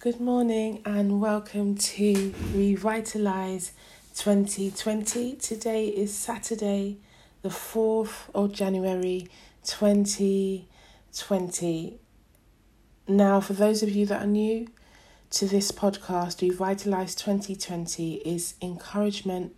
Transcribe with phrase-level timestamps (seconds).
[0.00, 3.72] Good morning and welcome to Revitalize
[4.14, 5.36] 2020.
[5.36, 6.96] Today is Saturday,
[7.42, 9.28] the 4th of January
[9.62, 11.98] 2020.
[13.08, 14.68] Now, for those of you that are new
[15.32, 19.54] to this podcast, Revitalize 2020 is encouragement,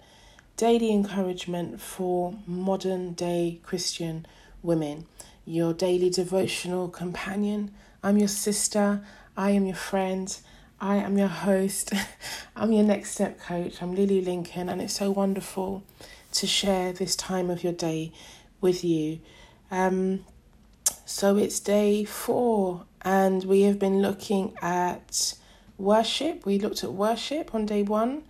[0.57, 4.27] daily encouragement for modern day Christian
[4.61, 5.07] women.
[5.45, 7.71] Your daily devotional companion.
[8.03, 9.05] I'm your sister.
[9.37, 10.37] I am your friend.
[10.79, 11.93] I am your host.
[12.57, 13.81] I'm your next step coach.
[13.81, 15.85] I'm Lily Lincoln, and it's so wonderful
[16.33, 18.13] to share this time of your day
[18.61, 19.21] with you.
[19.71, 20.27] Um,
[21.07, 25.35] so it's day four, and we have been looking at
[25.79, 26.45] worship.
[26.45, 28.25] We looked at worship on day one,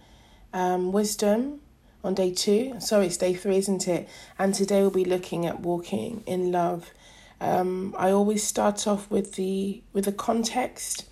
[0.52, 1.62] um, wisdom
[2.05, 2.79] on day two.
[2.79, 4.09] Sorry, it's day three, isn't it?
[4.38, 6.93] And today we'll be looking at walking in love.
[7.42, 11.06] Um, I always start off with the with the context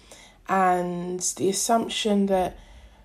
[0.49, 2.57] and the assumption that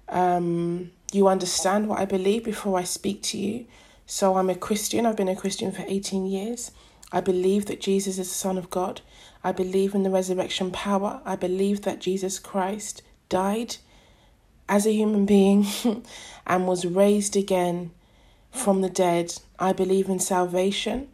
[0.07, 3.65] um, you understand what I believe before I speak to you.
[4.05, 5.07] So I'm a Christian.
[5.07, 6.69] I've been a Christian for 18 years.
[7.11, 9.01] I believe that Jesus is the Son of God.
[9.43, 11.19] I believe in the resurrection power.
[11.25, 13.77] I believe that Jesus Christ died
[14.69, 15.65] as a human being
[16.45, 17.89] and was raised again
[18.51, 19.33] from the dead.
[19.57, 21.07] I believe in salvation.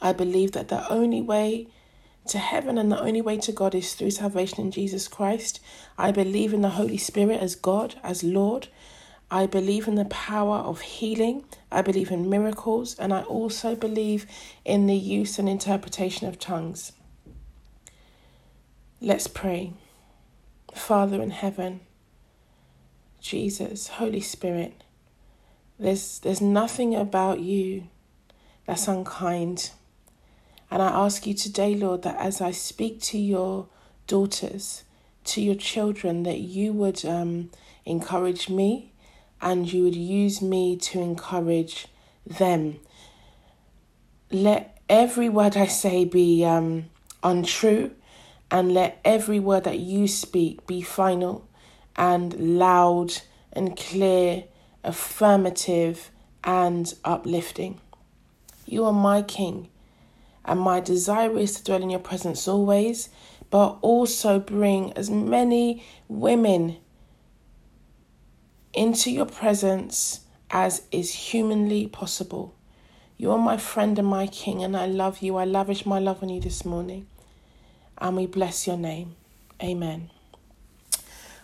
[0.00, 1.68] I believe that the only way
[2.28, 5.60] to heaven and the only way to God is through salvation in Jesus Christ.
[5.96, 8.68] I believe in the Holy Spirit as God, as Lord.
[9.30, 11.44] I believe in the power of healing.
[11.70, 12.98] I believe in miracles.
[12.98, 14.26] And I also believe
[14.64, 16.92] in the use and interpretation of tongues.
[19.00, 19.72] Let's pray.
[20.74, 21.80] Father in heaven,
[23.20, 24.84] Jesus, Holy Spirit,
[25.78, 27.88] there's, there's nothing about you
[28.66, 29.70] that's unkind.
[30.70, 33.66] And I ask you today, Lord, that as I speak to your
[34.06, 34.84] daughters,
[35.24, 37.50] to your children, that you would um,
[37.86, 38.92] encourage me
[39.40, 41.86] and you would use me to encourage
[42.26, 42.80] them.
[44.30, 46.86] Let every word I say be um,
[47.22, 47.92] untrue,
[48.50, 51.46] and let every word that you speak be final
[51.96, 53.12] and loud
[53.52, 54.44] and clear,
[54.84, 56.10] affirmative
[56.44, 57.80] and uplifting.
[58.66, 59.68] You are my King
[60.48, 63.10] and my desire is to dwell in your presence always,
[63.50, 66.78] but also bring as many women
[68.72, 70.20] into your presence
[70.50, 72.54] as is humanly possible.
[73.18, 75.36] You are my friend and my king, and I love you.
[75.36, 77.06] I lavish my love on you this morning.
[77.98, 79.16] And we bless your name.
[79.62, 80.10] Amen.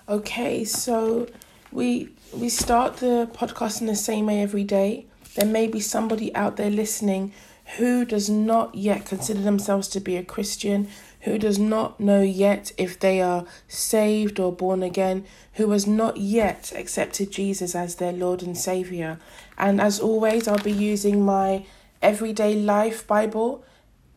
[0.09, 1.29] Okay, so
[1.73, 5.07] we we start the podcast in the same way every day.
[5.35, 7.33] There may be somebody out there listening
[7.77, 10.89] who does not yet consider themselves to be a Christian,
[11.21, 15.25] who does not know yet if they are saved or born again,
[15.55, 19.19] who has not yet accepted Jesus as their Lord and Savior.
[19.57, 21.65] And as always, I'll be using my
[22.03, 23.65] Everyday Life Bible,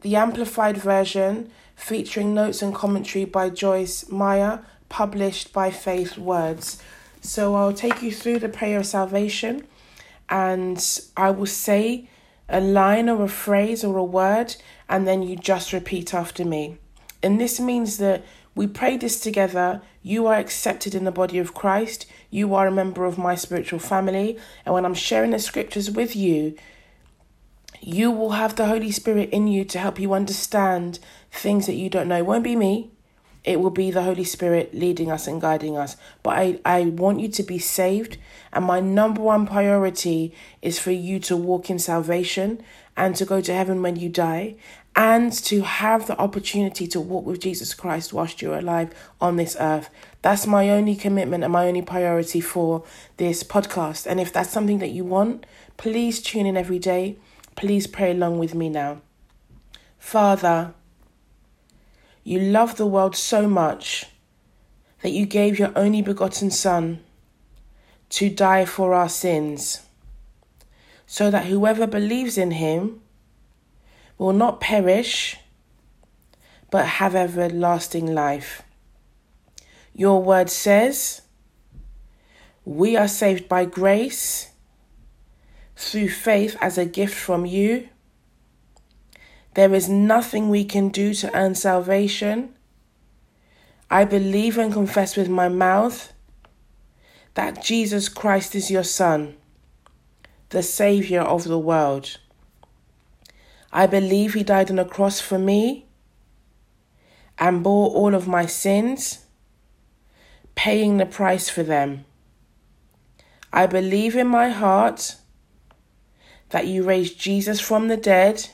[0.01, 6.81] the Amplified Version, featuring notes and commentary by Joyce Meyer, published by Faith Words.
[7.21, 9.65] So I'll take you through the prayer of salvation
[10.29, 10.83] and
[11.15, 12.09] I will say
[12.49, 14.55] a line or a phrase or a word,
[14.87, 16.77] and then you just repeat after me.
[17.21, 18.23] And this means that
[18.55, 19.81] we pray this together.
[20.01, 22.05] You are accepted in the body of Christ.
[22.29, 24.37] You are a member of my spiritual family.
[24.65, 26.55] And when I'm sharing the scriptures with you,
[27.81, 30.99] you will have the Holy Spirit in you to help you understand
[31.31, 32.17] things that you don't know.
[32.17, 32.91] It won't be me,
[33.47, 35.95] it will be the Holy Spirit leading us and guiding us.
[36.21, 38.17] But I, I want you to be saved.
[38.51, 42.61] And my number one priority is for you to walk in salvation
[42.97, 44.55] and to go to heaven when you die
[44.97, 49.55] and to have the opportunity to walk with Jesus Christ whilst you're alive on this
[49.61, 49.89] earth.
[50.23, 52.83] That's my only commitment and my only priority for
[53.15, 54.05] this podcast.
[54.05, 55.45] And if that's something that you want,
[55.77, 57.15] please tune in every day.
[57.55, 59.01] Please pray along with me now.
[59.97, 60.73] Father,
[62.27, 64.03] you loved the world so much
[65.01, 66.99] that you gave your only begotten Son
[68.09, 69.83] to die for our sins,
[71.05, 72.99] so that whoever believes in him
[74.17, 75.37] will not perish,
[76.69, 78.61] but have everlasting life.
[79.93, 81.21] Your word says,
[82.65, 84.51] We are saved by grace
[85.77, 87.87] through faith as a gift from you
[89.57, 92.53] there is nothing we can do to earn salvation.
[93.89, 96.13] I believe and confess with my mouth
[97.33, 99.35] that Jesus Christ is your Son,
[100.49, 102.19] the Saviour of the world.
[103.73, 105.87] I believe He died on a cross for me
[107.39, 109.25] and bore all of my sins,
[110.53, 112.05] paying the price for them.
[113.51, 115.15] I believe in my heart
[116.49, 118.49] that you raised Jesus from the dead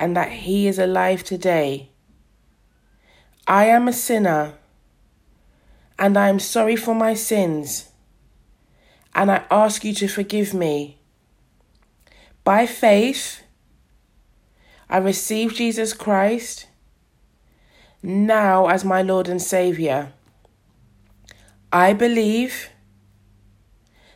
[0.00, 1.90] and that he is alive today.
[3.46, 4.54] I am a sinner
[5.98, 7.90] and I am sorry for my sins
[9.14, 10.98] and I ask you to forgive me.
[12.44, 13.42] By faith,
[14.88, 16.66] I receive Jesus Christ
[18.02, 20.14] now as my Lord and Saviour.
[21.70, 22.70] I believe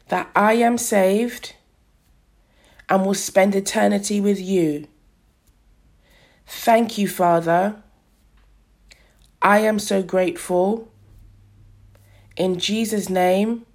[0.09, 1.55] that I am saved
[2.89, 4.89] and will spend eternity with you.
[6.47, 7.77] Thank you, Father.
[9.41, 10.89] I am so grateful.
[12.37, 13.67] In Jesus' name,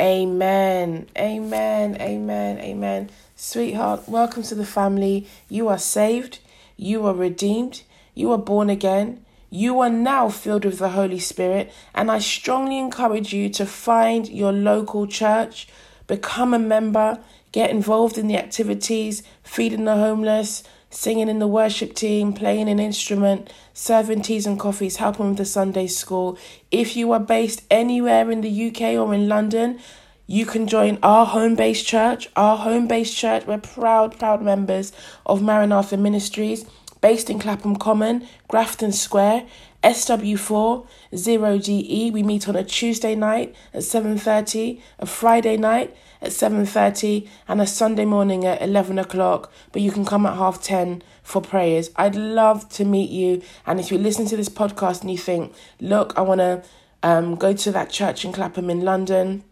[0.00, 1.06] amen.
[1.16, 1.96] Amen.
[2.00, 2.58] Amen.
[2.58, 3.10] Amen.
[3.36, 5.28] Sweetheart, welcome to the family.
[5.48, 6.38] You are saved.
[6.76, 7.82] You are redeemed.
[8.14, 9.24] You are born again.
[9.50, 11.72] You are now filled with the Holy Spirit.
[11.94, 15.68] And I strongly encourage you to find your local church,
[16.06, 17.20] become a member,
[17.52, 20.62] get involved in the activities, feeding the homeless,
[20.96, 25.44] singing in the worship team, playing an instrument, serving teas and coffees, helping with the
[25.44, 26.38] Sunday school.
[26.70, 29.78] If you are based anywhere in the UK or in London,
[30.26, 32.30] you can join our home based church.
[32.34, 34.92] Our home based church, we're proud, proud members
[35.26, 36.64] of Maranatha Ministries,
[37.02, 39.44] based in Clapham Common, Grafton Square,
[39.86, 40.84] SW4
[41.14, 42.12] 0DE.
[42.12, 47.66] We meet on a Tuesday night at 7:30, a Friday night at 7.30 and a
[47.66, 51.90] Sunday morning at 11 o'clock, but you can come at half 10 for prayers.
[51.94, 53.42] I'd love to meet you.
[53.64, 56.64] And if you listen to this podcast and you think, look, I want to
[57.04, 59.44] um, go to that church in Clapham in London,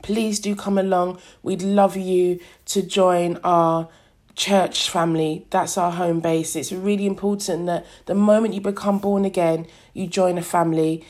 [0.00, 1.18] please do come along.
[1.42, 3.88] We'd love you to join our
[4.34, 5.46] church family.
[5.50, 6.56] That's our home base.
[6.56, 11.04] It's really important that the moment you become born again, you join a family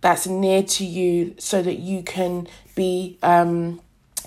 [0.00, 3.80] that's near to you so that you can be um,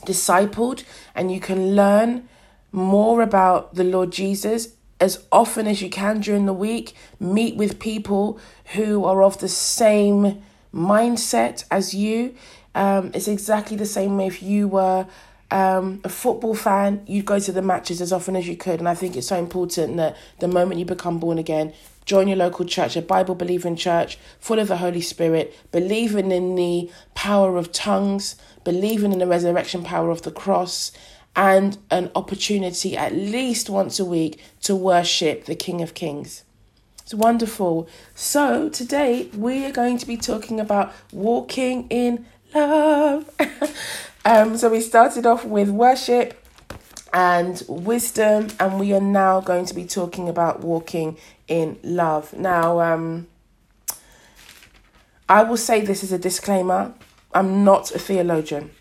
[0.05, 0.83] discipled
[1.15, 2.27] and you can learn
[2.71, 6.93] more about the Lord Jesus as often as you can during the week.
[7.19, 8.39] Meet with people
[8.73, 10.43] who are of the same
[10.73, 12.35] mindset as you.
[12.75, 15.07] Um, it's exactly the same way if you were
[15.51, 18.79] um, a football fan, you'd go to the matches as often as you could.
[18.79, 21.73] And I think it's so important that the moment you become born again,
[22.05, 26.55] join your local church, a Bible believing church full of the Holy Spirit, believing in
[26.55, 30.91] the power of tongues, believing in the resurrection power of the cross,
[31.35, 36.43] and an opportunity at least once a week to worship the King of Kings.
[37.01, 37.87] It's wonderful.
[38.13, 43.29] So, today we are going to be talking about walking in love.
[44.25, 46.45] um, so, we started off with worship
[47.13, 51.17] and wisdom, and we are now going to be talking about walking
[51.47, 52.33] in love.
[52.33, 53.27] Now, um,
[55.27, 56.93] I will say this as a disclaimer
[57.33, 58.71] I'm not a theologian.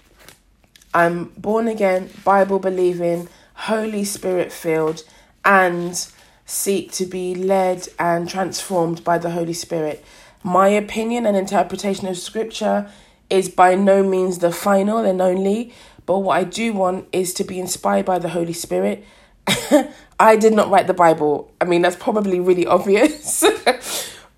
[0.95, 5.03] I'm born again, Bible believing, Holy Spirit filled,
[5.45, 6.09] and
[6.47, 10.03] seek to be led and transformed by the Holy Spirit.
[10.43, 12.91] My opinion and interpretation of Scripture
[13.31, 15.73] is by no means the final and only,
[16.07, 19.05] but what I do want is to be inspired by the Holy Spirit.
[20.21, 21.53] I did not write the Bible.
[21.61, 23.45] I mean, that's probably really obvious.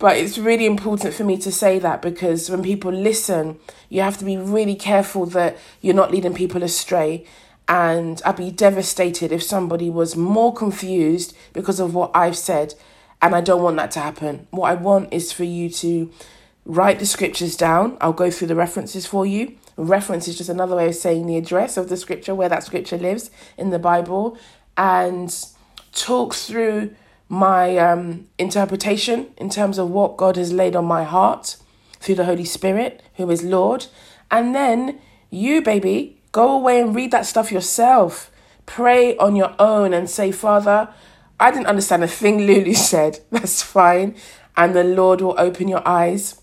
[0.00, 3.58] But it's really important for me to say that because when people listen,
[3.90, 7.26] you have to be really careful that you're not leading people astray.
[7.68, 12.74] And I'd be devastated if somebody was more confused because of what I've said.
[13.20, 14.46] And I don't want that to happen.
[14.50, 16.10] What I want is for you to
[16.64, 17.96] write the scriptures down.
[18.00, 19.56] I'll go through the references for you.
[19.76, 22.98] Reference is just another way of saying the address of the scripture, where that scripture
[22.98, 24.36] lives in the Bible,
[24.76, 25.34] and
[25.92, 26.94] talk through
[27.28, 31.56] my um, interpretation in terms of what God has laid on my heart
[32.00, 33.86] through the Holy Spirit, who is Lord.
[34.30, 35.00] And then
[35.30, 38.30] you, baby, go away and read that stuff yourself.
[38.66, 40.92] Pray on your own and say, Father,
[41.38, 43.20] I didn't understand a thing Lulu said.
[43.30, 44.16] That's fine.
[44.56, 46.39] And the Lord will open your eyes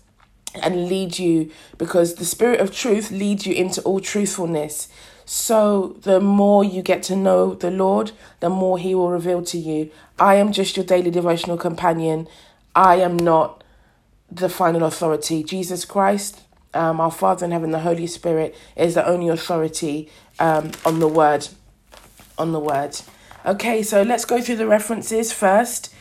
[0.60, 4.88] and lead you because the Spirit of truth leads you into all truthfulness.
[5.24, 9.58] So the more you get to know the Lord, the more He will reveal to
[9.58, 9.90] you.
[10.18, 12.28] I am just your daily devotional companion.
[12.74, 13.62] I am not
[14.30, 15.42] the final authority.
[15.42, 16.40] Jesus Christ,
[16.74, 21.08] um, our Father in heaven, the Holy Spirit, is the only authority um, on the
[21.08, 21.48] word.
[22.38, 22.98] On the word.
[23.44, 25.94] Okay, so let's go through the references first.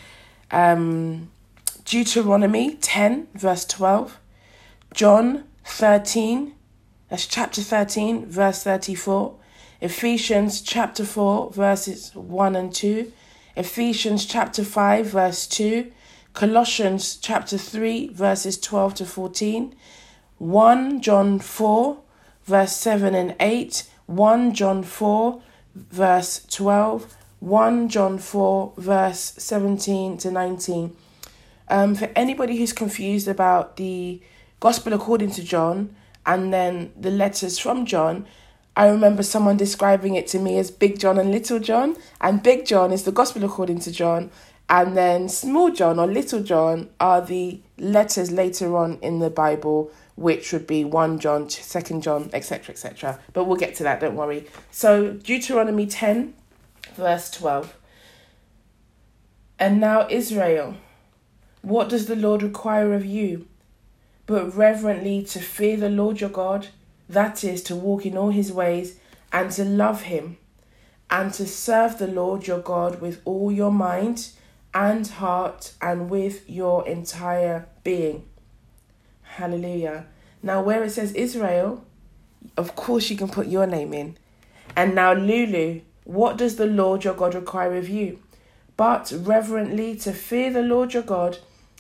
[0.52, 1.30] Um,
[1.86, 4.18] Deuteronomy 10, verse 12.
[4.98, 6.56] John 13,
[7.08, 9.36] that's chapter 13, verse 34.
[9.80, 13.14] Ephesians chapter 4, verses 1 and 2.
[13.56, 15.92] Ephesians chapter 5, verse 2.
[16.34, 19.76] Colossians chapter 3, verses 12 to 14,
[20.40, 22.00] 1 John 4,
[22.46, 25.42] verse 7 and 8, 1 John 4,
[25.76, 30.98] verse 12, 1 John 4, verse 17 to 19.
[31.70, 34.24] Um, for anybody who's confused about the
[34.60, 35.96] Gospel according to John
[36.26, 38.28] and then the letters from John,
[38.76, 42.66] I remember someone describing it to me as Big John and Little John, and Big
[42.66, 44.30] John is the Gospel according to John,
[44.70, 49.90] and then Small John or Little John are the letters later on in the Bible,
[50.16, 53.20] which would be 1 John, 2 John, etc., etc.
[53.34, 54.46] But we'll get to that, don't worry.
[54.70, 56.34] So, Deuteronomy 10,
[56.96, 57.76] verse 12.
[59.58, 60.76] And now, Israel,
[61.62, 63.48] what does the Lord require of you?
[64.28, 66.68] But reverently to fear the Lord your God,
[67.10, 69.00] that is, to walk in all his ways,
[69.34, 70.38] and to love him,
[71.10, 74.30] and to serve the Lord your God with all your mind
[74.74, 78.26] and heart, and with your entire being.
[79.24, 80.06] Hallelujah.
[80.44, 81.84] Now, where it says Israel,
[82.56, 84.18] of course you can put your name in.
[84.76, 88.20] And now, Lulu, what does the Lord your God require of you?
[88.76, 91.40] But reverently to fear the Lord your God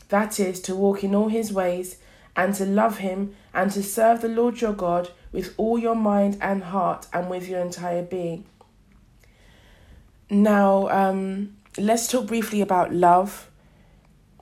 [0.10, 1.98] that is, to walk in all his ways,
[2.38, 6.38] and to love him, and to serve the Lord your God with all your mind
[6.39, 8.46] and heart, and with your entire being.
[10.29, 13.50] Now, um, let's talk briefly about love.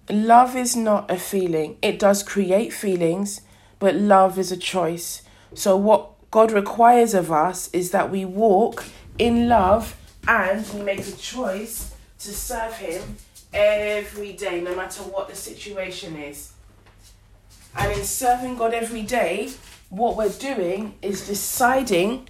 [0.10, 3.42] Love is not a feeling, it does create feelings,
[3.80, 5.24] but love is a choice.
[5.56, 8.86] So, what God requires of us is that we walk
[9.18, 9.96] in love
[10.28, 13.16] and we make a choice to serve Him
[13.54, 16.52] every day, no matter what the situation is.
[17.76, 19.52] And in serving God every day,
[19.90, 22.30] what we're doing is deciding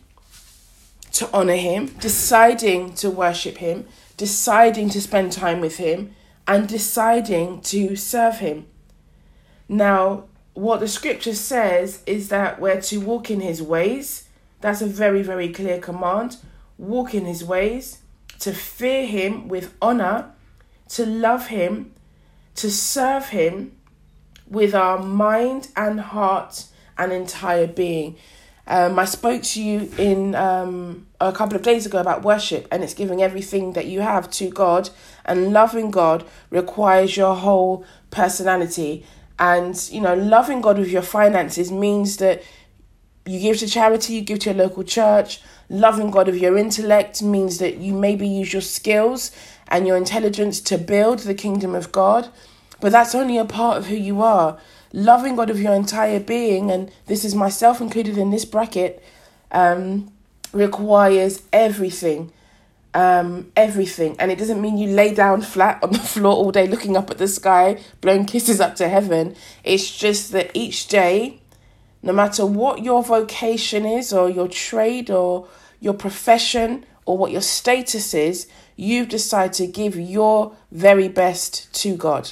[1.13, 3.87] to honor Him, deciding to worship Him,
[4.17, 6.15] deciding to spend time with Him,
[6.47, 8.67] and deciding to serve Him.
[9.69, 14.27] Now, what the scripture says is that we're to walk in His ways.
[14.61, 16.37] That's a very, very clear command.
[16.77, 17.99] Walk in His ways,
[18.39, 20.31] to fear Him with honor
[20.89, 21.93] to love Him,
[22.55, 23.74] to serve Him
[24.47, 26.65] with our mind and heart
[26.97, 28.17] and entire being.
[28.67, 32.83] Um, I spoke to you in um, a couple of days ago about worship, and
[32.83, 34.89] it's giving everything that you have to God.
[35.23, 39.05] And loving God requires your whole personality.
[39.37, 42.41] And, you know, loving God with your finances means that
[43.25, 45.41] you give to charity, you give to your local church.
[45.69, 49.31] Loving God with your intellect means that you maybe use your skills
[49.67, 52.29] and your intelligence to build the kingdom of God.
[52.79, 54.57] But that's only a part of who you are.
[54.93, 59.03] Loving God with your entire being, and this is myself included in this bracket,
[59.51, 60.11] um,
[60.53, 62.31] requires everything.
[62.93, 64.15] Um, everything.
[64.19, 67.11] And it doesn't mean you lay down flat on the floor all day looking up
[67.11, 69.35] at the sky, blowing kisses up to heaven.
[69.65, 71.41] It's just that each day,
[72.01, 75.47] no matter what your vocation is, or your trade, or
[75.81, 81.97] your profession, or what your status is, you decide to give your very best to
[81.97, 82.31] God.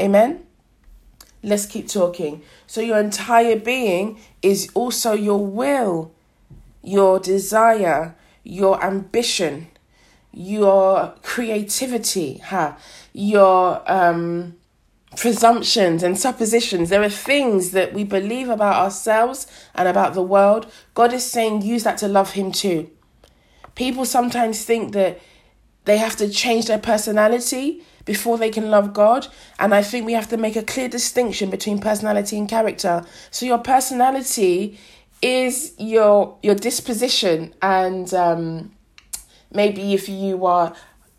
[0.00, 0.44] Amen?
[1.42, 2.42] Let's keep talking.
[2.66, 6.12] So, your entire being is also your will,
[6.82, 9.68] your desire, your ambition,
[10.32, 12.74] your creativity, huh?
[13.12, 14.56] your um,
[15.16, 16.88] presumptions and suppositions.
[16.88, 20.70] There are things that we believe about ourselves and about the world.
[20.94, 22.90] God is saying, use that to love Him too
[23.74, 25.20] people sometimes think that
[25.84, 29.26] they have to change their personality before they can love God.
[29.58, 33.04] And I think we have to make a clear distinction between personality and character.
[33.30, 34.78] So your personality
[35.20, 38.72] is your your disposition and um,
[39.54, 40.74] maybe if you are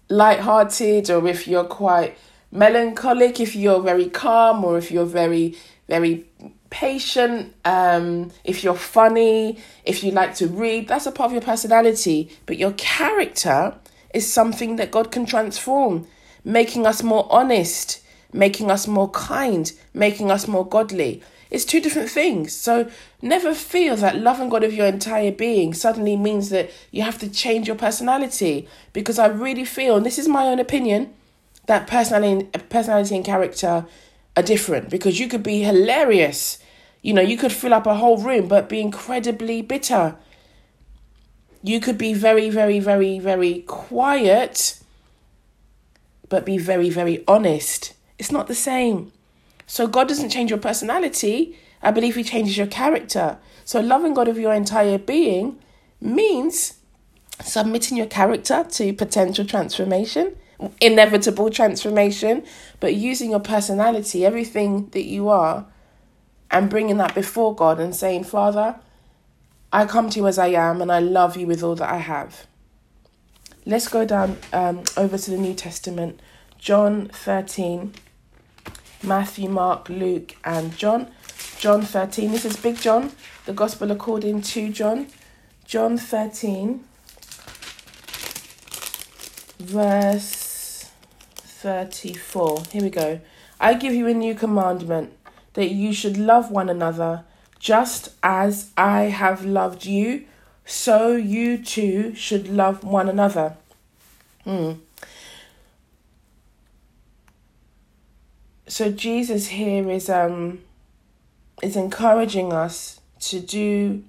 [0.10, 2.18] light-hearted or if you're quite
[2.52, 5.56] melancholic, if you're very calm or if you're very
[5.88, 6.26] very
[6.70, 11.42] patient, um, if you're funny, if you like to read, that's a part of your
[11.42, 12.30] personality.
[12.46, 13.76] But your character
[14.14, 16.08] is something that God can transform,
[16.44, 21.22] making us more honest, making us more kind, making us more godly.
[21.50, 22.56] It's two different things.
[22.56, 22.90] So
[23.22, 27.30] never feel that loving God of your entire being suddenly means that you have to
[27.30, 28.68] change your personality.
[28.92, 31.14] Because I really feel, and this is my own opinion,
[31.68, 33.86] that personality, personality and character
[34.36, 34.90] are different.
[34.90, 36.58] Because you could be hilarious
[37.04, 40.16] you know, you could fill up a whole room but be incredibly bitter.
[41.62, 44.80] You could be very, very, very, very quiet
[46.34, 47.94] but be very, very honest.
[48.18, 49.12] It's not the same.
[49.68, 51.56] So God doesn't change your personality.
[51.84, 53.38] I believe He changes your character.
[53.66, 55.60] So loving God of your entire being
[56.02, 56.80] means
[57.40, 60.36] submitting your character to potential transformation
[60.82, 62.44] inevitable transformation,
[62.80, 65.68] but using your personality, everything that you are,
[66.50, 68.80] and bringing that before God and saying, Father,
[69.72, 71.98] I come to you as I am and I love you with all that I
[71.98, 72.48] have.
[73.66, 76.20] Let's go down um, over to the New Testament.
[76.58, 77.94] John 13,
[79.04, 81.12] Matthew, Mark, Luke, and John.
[81.60, 82.32] John 13.
[82.32, 83.14] This is Big John,
[83.46, 85.08] the Gospel according to John.
[85.66, 86.84] John 13,
[89.60, 90.92] verse
[91.36, 92.64] 34.
[92.70, 93.22] Here we go.
[93.62, 95.14] I give you a new commandment
[95.54, 97.24] that you should love one another
[97.60, 100.26] just as I have loved you,
[100.66, 103.56] so you too should love one another.
[104.44, 104.74] Hmm.
[108.68, 110.60] So Jesus here is um
[111.62, 114.04] is encouraging us to do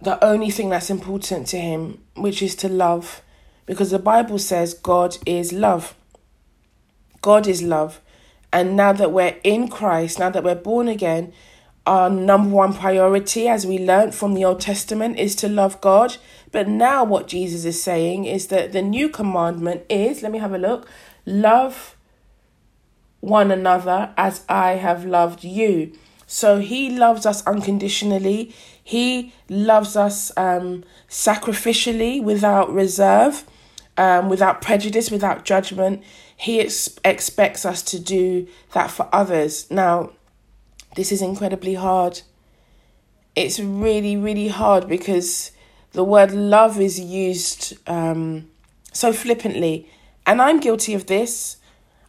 [0.00, 3.22] the only thing that's important to him, which is to love,
[3.66, 5.94] because the Bible says God is love.
[7.20, 8.00] God is love.
[8.52, 11.32] And now that we're in Christ, now that we're born again,
[11.86, 16.16] our number one priority, as we learned from the Old Testament, is to love God.
[16.52, 20.52] But now, what Jesus is saying is that the new commandment is let me have
[20.52, 20.88] a look
[21.24, 21.96] love
[23.20, 25.92] one another as I have loved you.
[26.26, 28.54] So he loves us unconditionally.
[28.82, 33.44] He loves us um, sacrificially, without reserve,
[33.96, 36.02] um, without prejudice, without judgment.
[36.36, 39.70] He ex- expects us to do that for others.
[39.70, 40.12] Now,
[40.94, 42.22] this is incredibly hard.
[43.34, 45.52] It's really, really hard because
[45.92, 48.48] the word love is used um,
[48.92, 49.88] so flippantly.
[50.26, 51.56] And I'm guilty of this.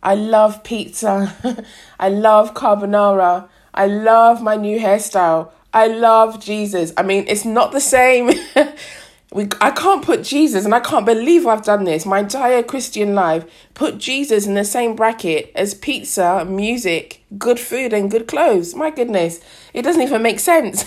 [0.01, 1.33] I love pizza.
[1.99, 3.47] I love carbonara.
[3.73, 5.51] I love my new hairstyle.
[5.73, 6.93] I love Jesus.
[6.97, 8.31] I mean, it's not the same.
[9.33, 13.15] we, I can't put Jesus, and I can't believe I've done this my entire Christian
[13.15, 18.75] life, put Jesus in the same bracket as pizza, music, good food, and good clothes.
[18.75, 19.39] My goodness,
[19.73, 20.85] it doesn't even make sense.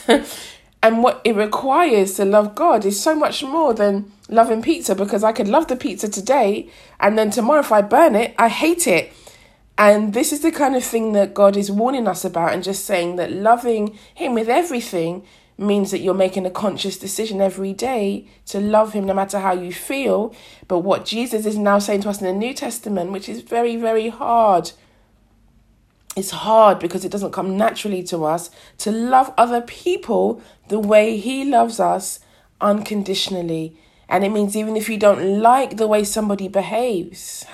[0.82, 5.24] and what it requires to love God is so much more than loving pizza because
[5.24, 8.86] I could love the pizza today, and then tomorrow, if I burn it, I hate
[8.86, 9.12] it.
[9.76, 12.84] And this is the kind of thing that God is warning us about and just
[12.84, 15.24] saying that loving Him with everything
[15.58, 19.52] means that you're making a conscious decision every day to love him no matter how
[19.52, 20.34] you feel.
[20.68, 23.76] But what Jesus is now saying to us in the New Testament, which is very,
[23.76, 24.72] very hard,
[26.14, 31.18] it's hard because it doesn't come naturally to us to love other people the way
[31.18, 32.20] he loves us
[32.60, 33.76] unconditionally.
[34.08, 37.44] And it means even if you don't like the way somebody behaves,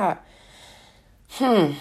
[1.31, 1.73] hmm,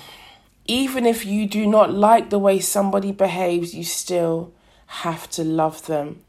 [0.66, 4.54] even if you do not like the way somebody behaves, you still
[4.91, 6.19] have to love them.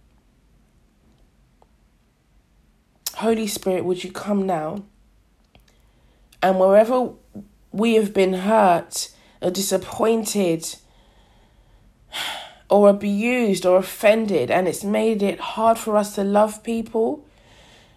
[3.16, 4.84] Holy Spirit, would you come now?
[6.40, 7.10] And wherever
[7.72, 10.76] we have been hurt or disappointed
[12.70, 17.26] or abused or offended, and it's made it hard for us to love people,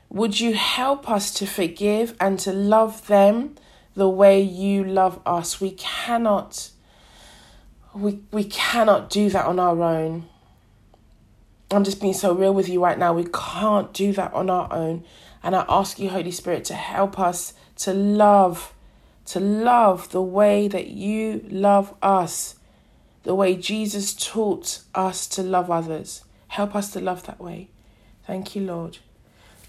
[0.10, 3.56] would you help us to forgive and to love them
[3.96, 5.62] the way you love us?
[5.62, 6.72] We cannot.
[7.94, 10.28] We, we cannot do that on our own.
[11.76, 13.14] I'm just being so real with you right now.
[13.14, 15.04] We can't do that on our own.
[15.44, 18.74] And I ask you, Holy Spirit, to help us to love,
[19.26, 22.56] to love the way that you love us,
[23.24, 26.24] the way Jesus taught us to love others.
[26.48, 27.70] Help us to love that way.
[28.26, 29.00] Thank you, Lord.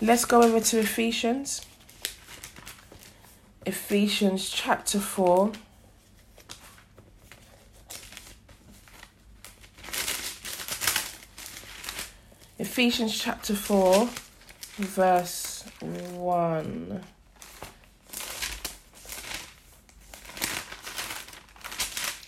[0.01, 1.65] Let's go over to Ephesians.
[3.67, 5.53] Ephesians chapter 4.
[12.59, 14.09] Ephesians chapter 4,
[14.79, 17.05] verse 1.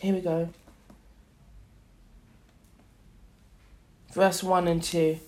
[0.01, 0.51] Here we go.
[4.12, 5.19] Verse 1 and 2.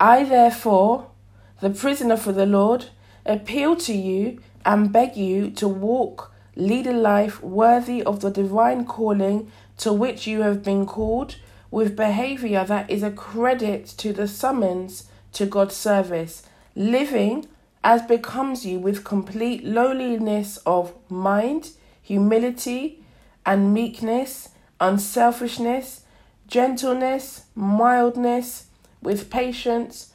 [0.00, 1.12] I, therefore,
[1.60, 2.86] the prisoner for the Lord,
[3.24, 8.84] appeal to you and beg you to walk, lead a life worthy of the divine
[8.84, 11.36] calling to which you have been called
[11.70, 16.42] with behavior that is a credit to the summons to God's service,
[16.74, 17.46] living
[17.82, 21.70] as becomes you with complete lowliness of mind,
[22.02, 23.02] humility,
[23.46, 26.02] and meekness, unselfishness,
[26.46, 28.66] gentleness, mildness,
[29.00, 30.12] with patience,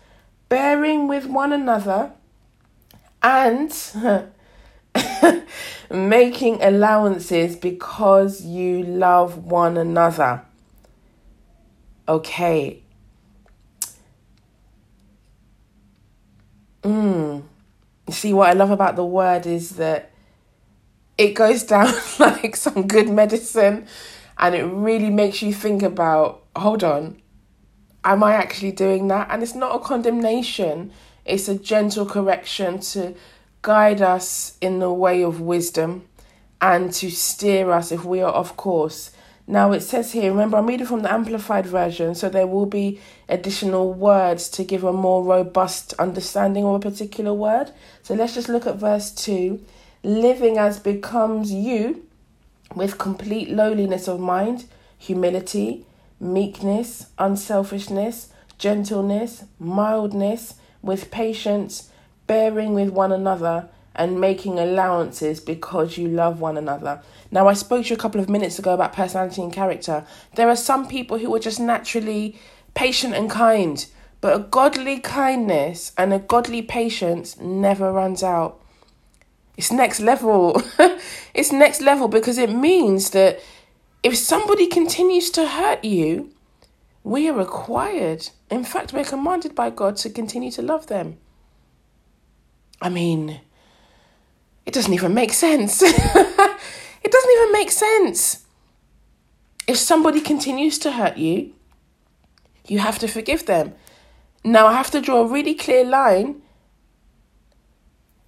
[0.50, 2.12] bearing with one another,
[3.24, 3.74] and
[5.90, 10.44] making allowances because you love one another
[12.08, 12.82] okay.
[16.84, 17.44] Mm.
[18.08, 20.12] You see, what I love about the word is that
[21.18, 23.88] it goes down like some good medicine
[24.38, 27.22] and it really makes you think about hold on,
[28.04, 29.28] am I actually doing that?
[29.30, 30.92] And it's not a condemnation,
[31.26, 33.16] it's a gentle correction to
[33.62, 36.08] guide us in the way of wisdom
[36.62, 39.12] and to steer us if we are off course.
[39.48, 43.00] Now it says here, remember, I'm reading from the Amplified Version, so there will be
[43.30, 47.72] additional words to give a more robust understanding of a particular word.
[48.02, 49.64] So let's just look at verse 2
[50.06, 52.06] living as becomes you
[52.76, 54.66] with complete lowliness of mind,
[54.98, 55.86] humility,
[56.20, 61.90] meekness, unselfishness, gentleness, mildness, with patience,
[62.28, 67.02] bearing with one another, and making allowances because you love one another.
[67.32, 70.06] Now, I spoke to you a couple of minutes ago about personality and character.
[70.36, 72.38] There are some people who are just naturally
[72.74, 73.86] patient and kind,
[74.22, 78.62] but a godly kindness and a godly patience never runs out.
[79.58, 80.62] It's next level.
[81.34, 83.40] it's next level because it means that
[84.04, 86.32] if somebody continues to hurt you,
[87.04, 91.18] we are required, in fact, we're commanded by God to continue to love them.
[92.82, 93.42] I mean,
[94.66, 95.82] it doesn't even make sense.
[95.84, 98.46] it doesn't even make sense.
[99.68, 101.54] If somebody continues to hurt you,
[102.68, 103.74] you have to forgive them.
[104.44, 106.42] Now, I have to draw a really clear line.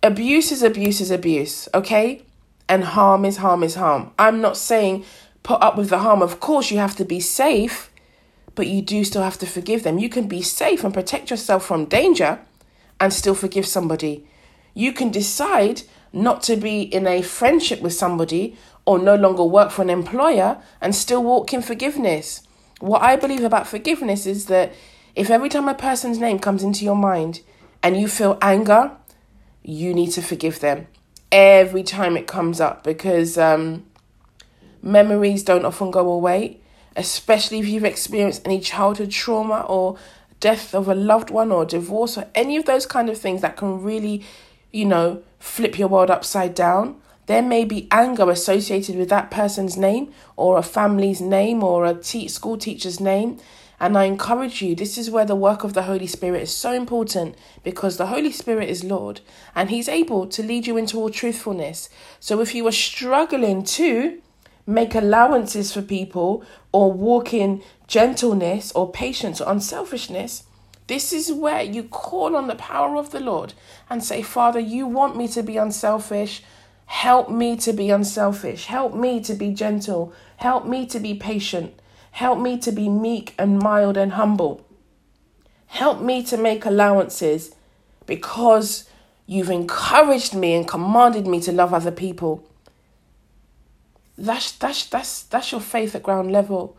[0.03, 2.23] Abuse is abuse is abuse, okay?
[2.69, 4.11] And harm is harm is harm.
[4.17, 5.05] I'm not saying
[5.43, 6.21] put up with the harm.
[6.21, 7.91] Of course, you have to be safe,
[8.53, 9.97] but you do still have to forgive them.
[9.97, 12.39] You can be safe and protect yourself from danger
[12.99, 14.27] and still forgive somebody.
[14.73, 19.71] You can decide not to be in a friendship with somebody or no longer work
[19.71, 22.43] for an employer and still walk in forgiveness.
[22.79, 24.73] What I believe about forgiveness is that
[25.15, 27.41] if every time a person's name comes into your mind
[27.81, 28.91] and you feel anger,
[29.63, 30.87] you need to forgive them
[31.31, 33.85] every time it comes up because um,
[34.81, 36.61] memories don't often go away,
[36.95, 39.97] especially if you've experienced any childhood trauma or
[40.39, 43.57] death of a loved one or divorce or any of those kind of things that
[43.57, 44.23] can really,
[44.71, 46.99] you know, flip your world upside down.
[47.27, 51.93] There may be anger associated with that person's name or a family's name or a
[51.93, 53.39] te- school teacher's name.
[53.79, 56.71] And I encourage you, this is where the work of the Holy Spirit is so
[56.71, 59.21] important because the Holy Spirit is Lord
[59.53, 61.89] and He's able to lead you into all truthfulness.
[62.19, 64.19] So if you are struggling to
[64.65, 70.43] make allowances for people or walk in gentleness or patience or unselfishness,
[70.87, 73.53] this is where you call on the power of the Lord
[73.89, 76.41] and say, Father, you want me to be unselfish.
[76.85, 78.65] Help me to be unselfish.
[78.65, 80.13] Help me to be gentle.
[80.37, 81.79] Help me to be patient.
[82.11, 84.65] Help me to be meek and mild and humble.
[85.67, 87.53] Help me to make allowances
[88.05, 88.89] because
[89.25, 92.47] you've encouraged me and commanded me to love other people.
[94.17, 96.77] That's that's that's that's your faith at ground level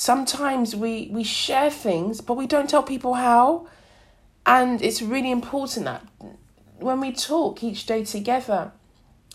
[0.00, 3.66] sometimes we we share things but we don't tell people how.
[4.46, 6.02] And it's really important that
[6.78, 8.72] when we talk each day together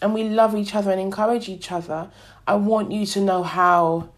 [0.02, 2.10] and we love each other and encourage each other
[2.48, 4.10] i want you to know how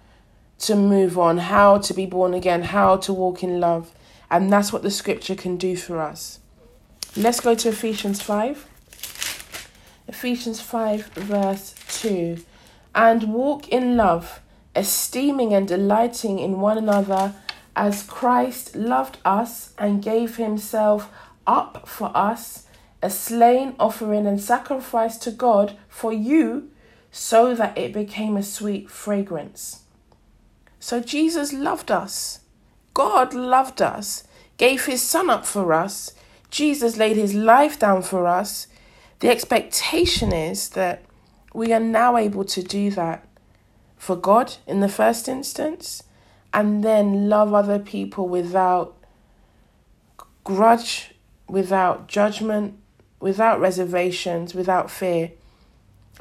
[0.57, 3.91] to move on how to be born again how to walk in love.
[4.31, 6.39] And that's what the scripture can do for us.
[7.15, 8.67] Let's go to ephesians 5
[10.07, 12.37] ephesians 5 verse 2
[12.95, 14.39] and walk in love
[14.77, 17.33] esteeming and delighting in one another
[17.75, 21.11] as Christ loved us and gave himself
[21.45, 22.67] up for us,
[23.01, 26.69] a slain offering and sacrifice to God for you,
[27.11, 29.83] so that it became a sweet fragrance.
[30.79, 32.41] So Jesus loved us.
[32.93, 34.23] God loved us,
[34.57, 36.13] gave his son up for us.
[36.49, 38.67] Jesus laid his life down for us.
[39.19, 41.03] The expectation is that
[41.53, 43.26] we are now able to do that
[44.07, 46.01] for God in the first instance,
[46.53, 48.95] and then love other people without
[50.45, 51.13] grudge,
[51.49, 52.79] without judgment,
[53.19, 55.31] without reservations, without fear.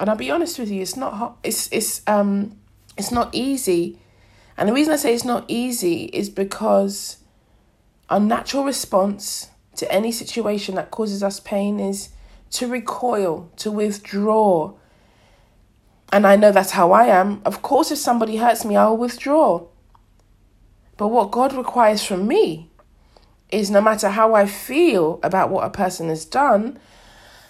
[0.00, 2.58] And I'll be honest with you, it's not it's it's um
[2.98, 4.00] it's not easy.
[4.56, 7.18] And the reason I say it's not easy is because
[8.10, 12.08] our natural response to any situation that causes us pain is
[12.50, 14.72] to recoil, to withdraw,
[16.12, 17.42] and I know that's how I am.
[17.44, 19.66] Of course, if somebody hurts me, I'll withdraw.
[20.96, 22.70] But what God requires from me
[23.50, 26.78] is no matter how I feel about what a person has done,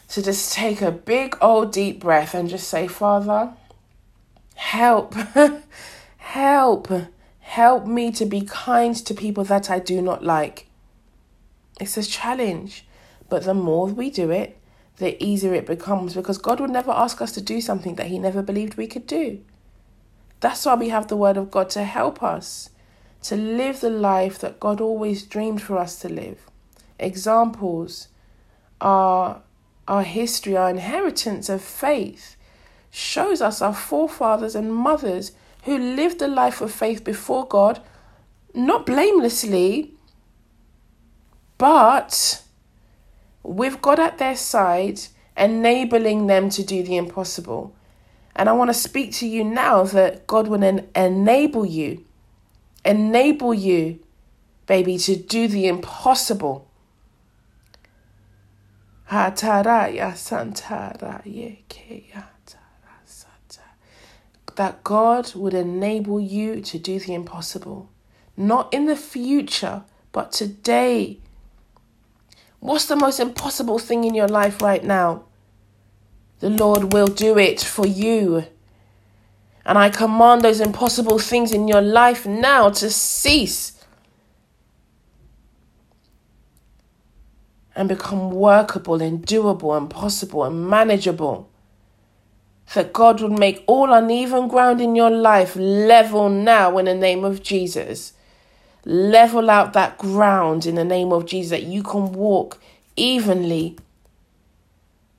[0.09, 3.53] to just take a big old deep breath and just say, Father,
[4.55, 5.15] help,
[6.17, 6.89] help,
[7.41, 10.67] help me to be kind to people that I do not like.
[11.81, 12.87] It's a challenge,
[13.29, 14.59] but the more we do it,
[14.97, 18.19] the easier it becomes because God would never ask us to do something that He
[18.19, 19.41] never believed we could do.
[20.41, 22.71] That's why we have the Word of God to help us
[23.23, 26.39] to live the life that God always dreamed for us to live.
[26.99, 28.09] Examples
[28.81, 29.43] are
[29.89, 32.37] our history, our inheritance of faith
[32.91, 35.33] shows us our forefathers and mothers
[35.65, 37.81] who lived a life of faith before God,
[38.55, 39.93] not blamelessly,
[41.59, 42.43] but
[43.49, 45.01] with God at their side,
[45.37, 47.75] enabling them to do the impossible.
[48.35, 52.05] And I want to speak to you now that God will en- enable you,
[52.85, 54.01] enable you,
[54.67, 56.69] baby, to do the impossible.
[64.57, 67.91] That God would enable you to do the impossible.
[68.37, 71.21] Not in the future, but today
[72.61, 75.25] What's the most impossible thing in your life right now?
[76.41, 78.45] The Lord will do it for you.
[79.65, 83.85] And I command those impossible things in your life now to cease
[87.75, 91.51] and become workable and doable and possible and manageable.
[92.75, 97.25] That God would make all uneven ground in your life level now in the name
[97.25, 98.13] of Jesus
[98.87, 102.59] level out that ground in the name of Jesus that you can walk
[102.95, 103.77] evenly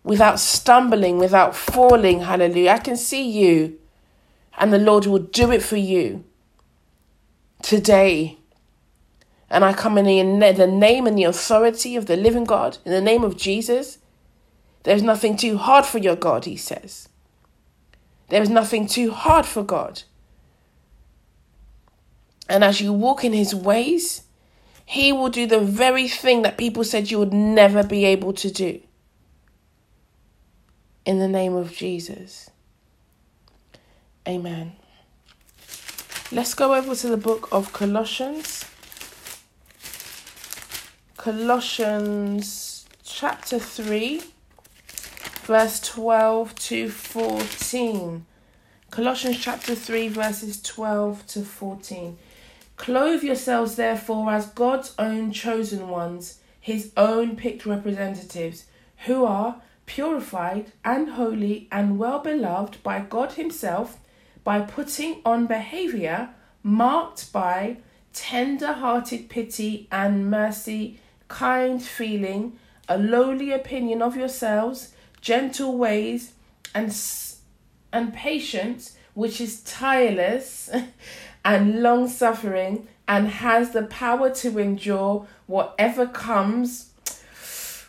[0.03, 2.21] without stumbling, without falling.
[2.21, 2.71] Hallelujah.
[2.71, 3.77] I can see you,
[4.58, 6.23] and the Lord will do it for you
[7.62, 8.38] today.
[9.49, 13.01] And I come in the name and the authority of the living God, in the
[13.01, 13.97] name of Jesus.
[14.84, 17.10] There's nothing too hard for your God, he says.
[18.30, 20.03] There is nothing too hard for God.
[22.50, 24.24] And as you walk in his ways,
[24.86, 28.50] he will do the very thing that people said you would never be able to
[28.50, 28.80] do.
[31.06, 32.50] In the name of Jesus.
[34.28, 34.74] Amen.
[36.32, 38.66] Let's go over to the book of Colossians.
[41.16, 44.22] Colossians chapter 3,
[45.44, 48.26] verse 12 to 14.
[48.90, 52.18] Colossians chapter 3, verses 12 to 14.
[52.78, 58.66] Clothe yourselves, therefore, as God's own chosen ones, his own picked representatives,
[59.06, 64.00] who are purified and holy and well beloved by God Himself,
[64.44, 66.30] by putting on behavior
[66.63, 67.78] marked by
[68.13, 72.58] tender hearted pity and mercy, kind feeling,
[72.90, 76.34] a lowly opinion of yourselves, gentle ways,
[76.74, 76.96] and,
[77.92, 80.70] and patience, which is tireless.
[81.48, 86.92] and long suffering and has the power to endure whatever comes.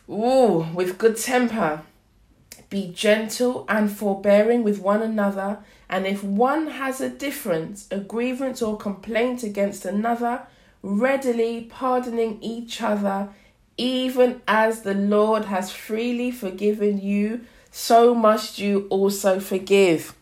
[0.08, 1.82] Ooh, with good temper.
[2.70, 8.62] Be gentle and forbearing with one another, and if one has a difference, a grievance,
[8.62, 10.42] or complaint against another,
[10.82, 13.30] readily pardoning each other,
[13.76, 17.40] even as the Lord has freely forgiven you,
[17.72, 20.14] so must you also forgive.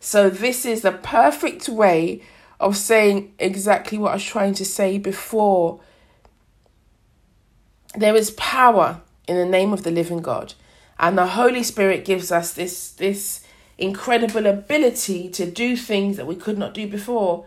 [0.00, 2.20] So, this is the perfect way
[2.64, 5.80] of saying exactly what I was trying to say before.
[7.94, 10.54] There is power in the name of the living God,
[10.98, 13.44] and the Holy Spirit gives us this this
[13.76, 17.44] incredible ability to do things that we could not do before.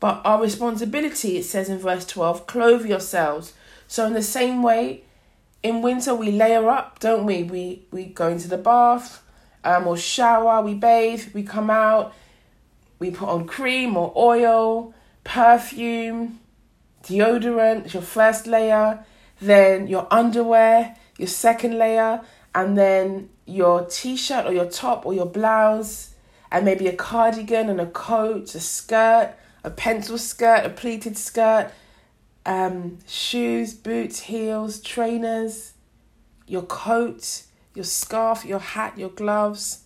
[0.00, 3.54] But our responsibility, it says in verse 12, clothe yourselves.
[3.88, 5.02] So, in the same way,
[5.62, 7.42] in winter we layer up, don't we?
[7.42, 9.22] We we go into the bath,
[9.64, 12.12] um, or shower, we bathe, we come out,
[12.98, 16.40] we put on cream or oil, perfume,
[17.02, 19.04] deodorant, your first layer,
[19.40, 22.20] then your underwear, your second layer,
[22.54, 26.14] and then your t shirt or your top or your blouse,
[26.50, 31.70] and maybe a cardigan and a coat, a skirt, a pencil skirt, a pleated skirt,
[32.46, 35.74] um, shoes, boots, heels, trainers,
[36.46, 37.42] your coat,
[37.74, 39.84] your scarf, your hat, your gloves.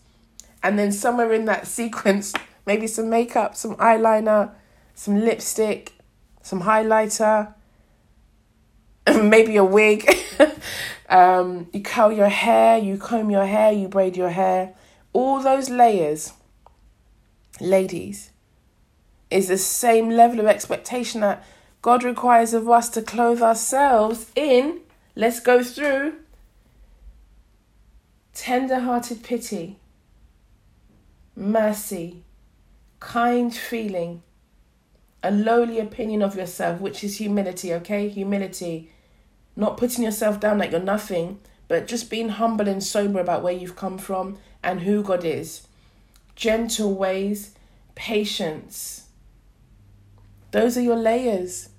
[0.62, 2.32] And then somewhere in that sequence,
[2.66, 4.52] maybe some makeup, some eyeliner,
[4.94, 5.92] some lipstick,
[6.42, 7.54] some highlighter,
[9.22, 10.08] maybe a wig.
[11.08, 14.74] um, you curl your hair, you comb your hair, you braid your hair.
[15.12, 16.32] All those layers,
[17.60, 18.30] ladies,
[19.30, 21.44] is the same level of expectation that
[21.80, 24.80] God requires of us to clothe ourselves in.
[25.16, 26.14] Let's go through
[28.34, 29.78] tender hearted pity,
[31.36, 32.22] mercy,
[33.02, 34.22] kind feeling,
[35.22, 38.08] a lowly opinion of yourself, which is humility, okay?
[38.08, 38.90] Humility.
[39.56, 43.52] Not putting yourself down like you're nothing, but just being humble and sober about where
[43.52, 45.66] you've come from and who God is.
[46.36, 47.54] Gentle ways,
[47.96, 49.08] patience.
[50.52, 51.70] Those are your layers.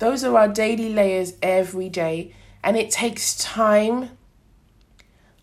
[0.00, 2.34] Those are our daily layers every day.
[2.64, 4.10] And it takes time.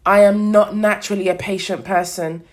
[0.06, 2.43] I am not naturally a patient person.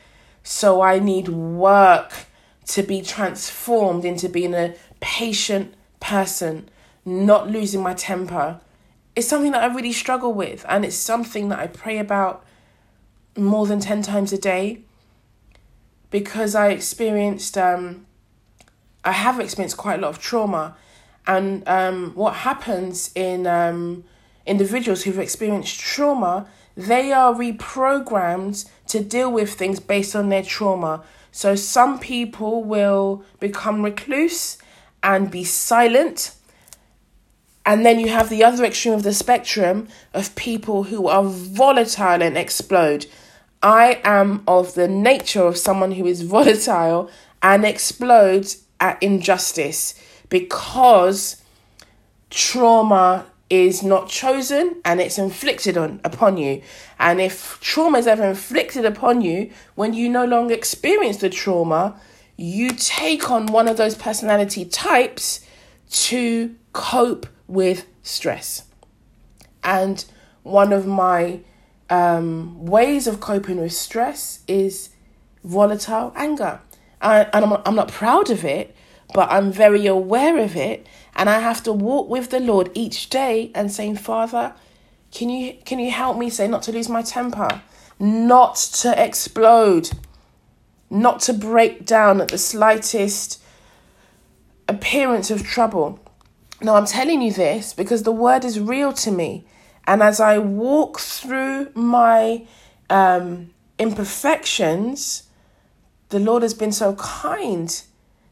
[0.45, 2.26] So I need work
[2.67, 6.69] to be transformed into being a patient person,
[7.05, 8.61] not losing my temper.
[9.15, 12.45] is something that I really struggle with, and it's something that I pray about
[13.37, 14.81] more than 10 times a day
[16.11, 18.07] because I experienced, um,
[19.05, 20.77] I have experienced quite a lot of trauma.
[21.27, 24.05] And um, what happens in um,
[24.47, 31.05] individuals who've experienced trauma, they are reprogrammed to deal with things based on their trauma.
[31.37, 34.57] So some people will become recluse
[35.03, 36.35] and be silent.
[37.67, 42.23] And then you have the other extreme of the spectrum of people who are volatile
[42.23, 43.05] and explode.
[43.63, 47.11] I am of the nature of someone who is volatile
[47.43, 49.95] and explodes at injustice
[50.31, 51.43] because
[52.31, 56.63] trauma is not chosen and it's inflicted on upon you.
[56.99, 62.01] And if trauma is ever inflicted upon you, when you no longer experience the trauma,
[62.37, 65.47] you take on one of those personality types
[65.91, 68.65] to cope with stress.
[69.63, 70.05] And
[70.43, 71.41] one of my
[71.89, 74.91] um, ways of coping with stress is
[75.45, 76.61] volatile anger.
[77.01, 78.75] and I'm, I'm not proud of it,
[79.15, 83.09] but I'm very aware of it and I have to walk with the Lord each
[83.09, 84.55] day and saying, Father,
[85.11, 87.63] can you can you help me say not to lose my temper,
[87.99, 89.91] not to explode,
[90.91, 93.43] not to break down at the slightest
[94.69, 95.99] appearance of trouble.
[96.61, 99.47] Now I'm telling you this because the word is real to me.
[99.87, 102.47] And as I walk through my
[102.91, 105.23] um, imperfections,
[106.11, 107.83] the Lord has been so kind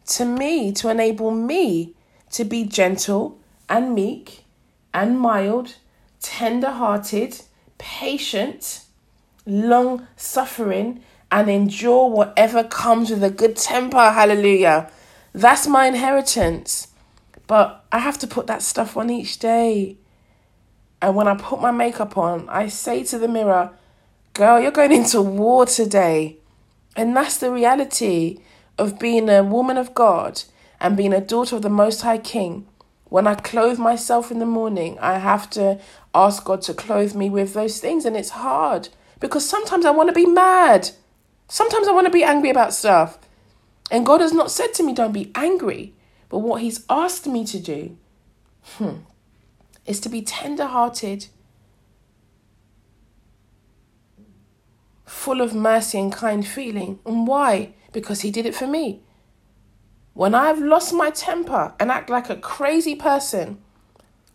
[0.07, 1.94] to me to enable me
[2.35, 4.45] to be gentle and meek
[4.93, 5.77] and mild,
[6.21, 7.41] tender hearted,
[7.79, 8.83] patient,
[9.47, 14.11] long suffering, and endure whatever comes with a good temper.
[14.11, 14.91] Hallelujah.
[15.33, 16.89] That's my inheritance.
[17.47, 19.97] But I have to put that stuff on each day.
[21.01, 23.71] And when I put my makeup on, I say to the mirror,
[24.33, 26.39] Girl, you're going into war today.
[26.97, 28.41] And that's the reality
[28.77, 30.43] of being a woman of God
[30.81, 32.67] and being a daughter of the Most High King,
[33.05, 35.81] when I clothe myself in the morning, I have to
[36.15, 38.05] ask God to clothe me with those things.
[38.05, 38.89] And it's hard
[39.21, 40.91] because sometimes I want to be mad.
[41.49, 43.19] Sometimes I want to be angry about stuff.
[43.91, 45.95] And God has not said to me, don't be angry.
[46.29, 47.97] But what He's asked me to do
[48.79, 48.97] hmm,
[49.87, 51.29] is to be tender hearted,
[55.05, 56.99] full of mercy and kind feeling.
[57.07, 57.75] And why?
[57.93, 59.03] Because He did it for me.
[60.15, 63.59] When I've lost my temper and act like a crazy person,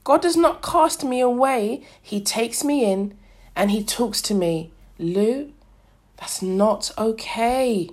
[0.04, 1.86] God does not cast me away.
[2.02, 3.18] He takes me in
[3.56, 4.72] and He talks to me.
[4.98, 5.54] Lou,
[6.18, 7.90] that's not okay.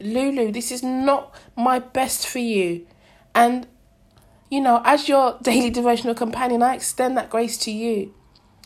[0.00, 2.88] Lulu, this is not my best for you.
[3.36, 3.68] And,
[4.50, 8.12] you know, as your daily devotional companion, I extend that grace to you.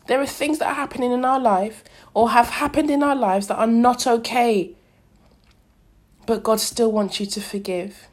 [0.06, 3.48] There are things that are happening in our life or have happened in our lives
[3.48, 4.74] that are not okay.
[6.24, 8.08] But God still wants you to forgive.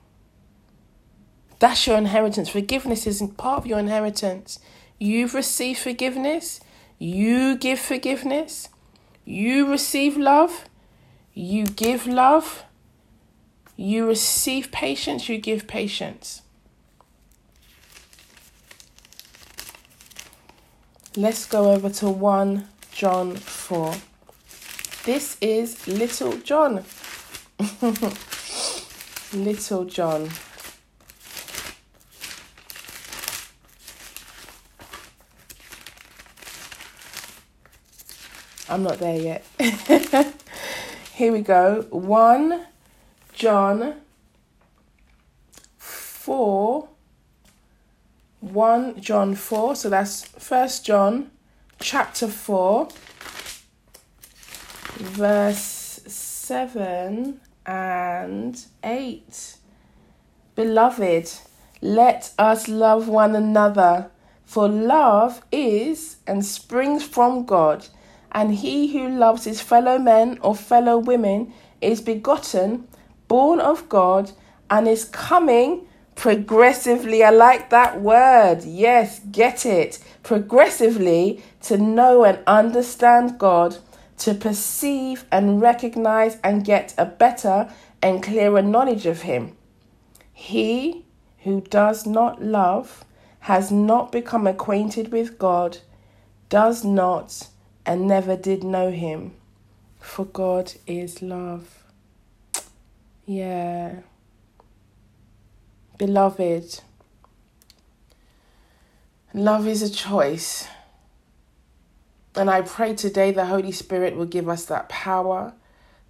[1.64, 2.50] That's your inheritance.
[2.50, 4.60] Forgiveness isn't part of your inheritance.
[5.00, 6.60] You've received forgiveness.
[7.00, 8.68] You give forgiveness.
[9.24, 10.66] You receive love.
[11.34, 12.64] You give love.
[13.78, 15.30] You receive patience.
[15.30, 16.42] You give patience.
[21.16, 23.96] Let's go over to 1 John 4.
[25.06, 26.84] This is Little John.
[29.34, 30.30] Little John.
[38.70, 39.46] I'm not there yet.
[41.14, 41.86] Here we go.
[41.90, 42.66] 1
[43.34, 43.96] John
[45.78, 46.88] 4.
[48.40, 49.76] 1 John 4.
[49.76, 51.32] So that's First John
[51.84, 52.88] chapter 4,
[54.96, 59.56] verse 7 and 8.
[60.56, 61.32] Beloved,
[61.82, 64.10] let us love one another,
[64.46, 67.88] for love is and springs from God
[68.34, 72.88] and he who loves his fellow men or fellow women is begotten,
[73.28, 74.32] born of God,
[74.70, 78.64] and is coming Progressively, I like that word.
[78.64, 80.00] Yes, get it.
[80.22, 83.78] Progressively to know and understand God,
[84.20, 87.70] to perceive and recognize and get a better
[88.02, 89.58] and clearer knowledge of Him.
[90.32, 91.06] He
[91.40, 93.04] who does not love
[93.42, 95.80] has not become acquainted with God,
[96.48, 97.48] does not,
[97.86, 99.34] and never did know Him.
[100.00, 101.84] For God is love.
[103.26, 104.02] Yeah.
[105.98, 106.82] Beloved,
[109.34, 110.68] love is a choice.
[112.36, 115.54] And I pray today the Holy Spirit will give us that power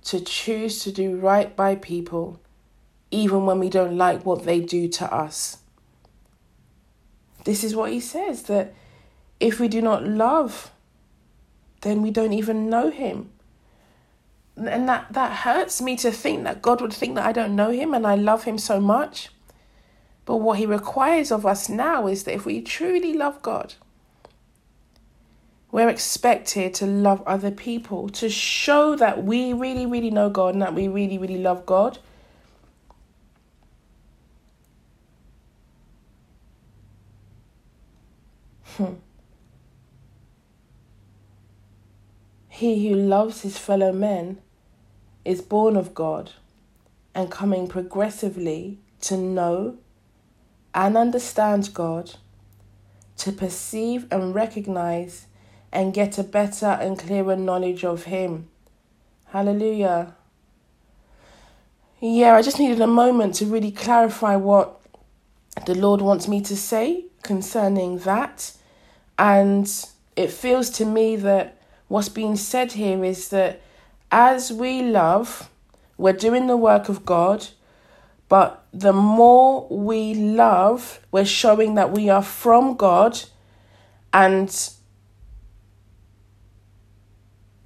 [0.05, 2.39] to choose to do right by people,
[3.11, 5.57] even when we don't like what they do to us.
[7.45, 8.73] This is what he says that
[9.39, 10.71] if we do not love,
[11.83, 13.29] then we don't even know him.
[14.57, 17.71] And that, that hurts me to think that God would think that I don't know
[17.71, 19.29] him and I love him so much.
[20.25, 23.75] But what he requires of us now is that if we truly love God,
[25.71, 30.61] we're expected to love other people, to show that we really, really know God and
[30.61, 31.97] that we really, really love God.
[38.77, 38.93] Hmm.
[42.53, 44.37] He who loves his fellow men
[45.25, 46.33] is born of God
[47.15, 49.79] and coming progressively to know
[50.71, 52.11] and understand God,
[53.17, 55.25] to perceive and recognize
[55.71, 58.49] and get a better and clearer knowledge of Him.
[59.29, 60.13] Hallelujah.
[61.99, 64.79] Yeah, I just needed a moment to really clarify what
[65.65, 68.53] the Lord wants me to say concerning that.
[69.17, 69.67] And
[70.15, 71.57] it feels to me that
[71.93, 73.61] what's being said here is that
[74.11, 75.47] as we love,
[75.95, 77.45] we're doing the work of God,
[78.27, 83.21] but the more we love, we're showing that we are from God
[84.11, 84.71] and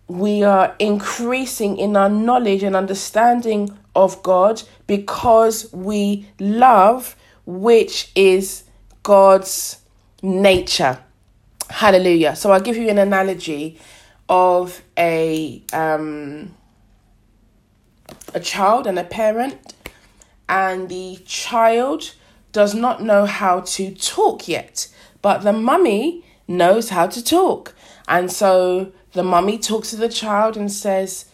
[0.09, 7.15] we are increasing in our knowledge and understanding of God because we love,
[7.45, 8.65] which is
[9.03, 9.80] God's
[10.21, 10.99] nature.
[11.69, 12.36] Hallelujah.
[12.36, 13.80] So I'll give you an analogy
[14.30, 16.53] of a um,
[18.34, 19.73] a child and a parent,
[20.49, 22.13] and the child
[22.51, 24.88] does not know how to talk yet,
[25.21, 27.73] but the mummy knows how to talk,
[28.07, 31.25] and so the mummy talks to the child and says,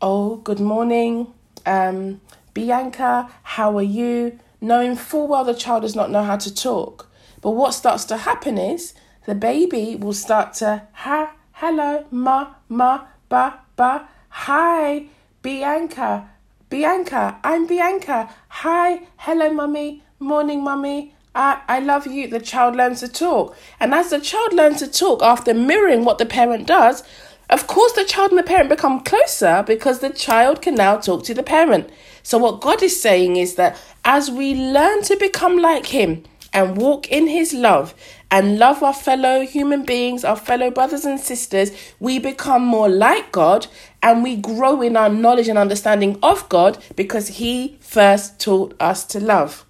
[0.00, 1.26] Oh, good morning,
[1.66, 2.20] um,
[2.54, 4.38] Bianca, how are you?
[4.60, 7.08] Knowing full well the child does not know how to talk.
[7.42, 8.94] But what starts to happen is
[9.26, 15.04] the baby will start to, ha, hello, ma, ma, ba, ba, hi,
[15.42, 16.30] Bianca,
[16.70, 18.30] Bianca, I'm Bianca.
[18.48, 21.14] Hi, hello, mummy, morning, mummy.
[21.34, 22.28] I, I love you.
[22.28, 23.54] The child learns to talk.
[23.78, 27.02] And as the child learns to talk after mirroring what the parent does,
[27.50, 31.24] of course, the child and the parent become closer because the child can now talk
[31.24, 31.90] to the parent.
[32.22, 36.78] So, what God is saying is that as we learn to become like Him and
[36.78, 37.94] walk in His love
[38.30, 43.32] and love our fellow human beings, our fellow brothers and sisters, we become more like
[43.32, 43.66] God
[44.02, 49.04] and we grow in our knowledge and understanding of God because He first taught us
[49.06, 49.64] to love.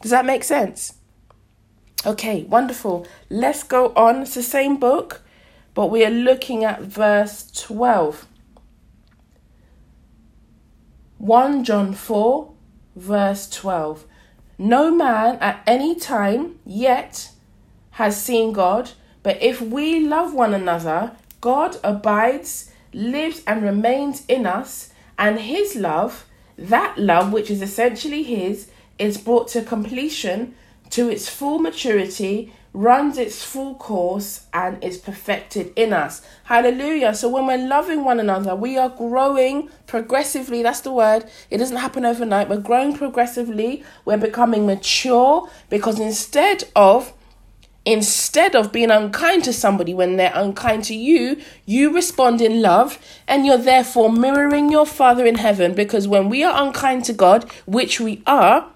[0.00, 0.94] Does that make sense?
[2.06, 3.06] Okay, wonderful.
[3.30, 4.22] Let's go on.
[4.22, 5.22] It's the same book
[5.74, 8.26] but we are looking at verse 12.
[11.18, 12.52] 1 John 4,
[12.94, 14.06] verse 12.
[14.56, 17.30] No man at any time yet
[17.94, 18.90] has seen God,
[19.22, 25.76] but if we love one another, God abides, lives, and remains in us, and his
[25.76, 26.26] love,
[26.56, 28.68] that love which is essentially his,
[28.98, 30.54] is brought to completion
[30.90, 36.22] to its full maturity runs its full course and is perfected in us.
[36.42, 37.14] Hallelujah.
[37.14, 40.64] So when we're loving one another, we are growing progressively.
[40.64, 41.24] That's the word.
[41.50, 42.48] It doesn't happen overnight.
[42.48, 43.84] We're growing progressively.
[44.04, 47.12] We're becoming mature because instead of
[47.84, 52.98] instead of being unkind to somebody when they're unkind to you, you respond in love
[53.28, 57.50] and you're therefore mirroring your Father in heaven because when we are unkind to God,
[57.66, 58.70] which we are,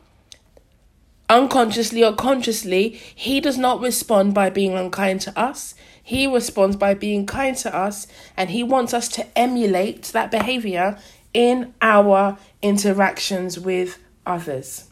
[1.29, 5.75] unconsciously or consciously, he does not respond by being unkind to us.
[6.03, 10.99] He responds by being kind to us, and he wants us to emulate that behavior
[11.35, 14.89] in our interactions with others.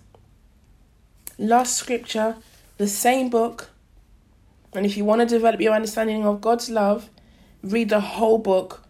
[1.38, 2.36] Last scripture,
[2.76, 3.70] the same book.
[4.76, 7.08] And if you want to develop your understanding of God's love,
[7.62, 8.82] read the whole book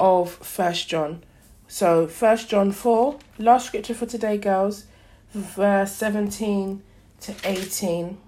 [0.00, 1.22] of First John.
[1.68, 4.86] So, First John 4, last scripture for today, girls.
[5.32, 6.82] verse 17
[7.20, 8.18] to 18.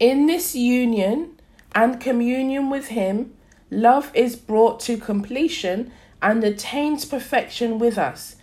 [0.00, 1.38] In this union
[1.74, 3.34] and communion with Him,
[3.70, 5.92] love is brought to completion
[6.22, 8.36] and attains perfection with us.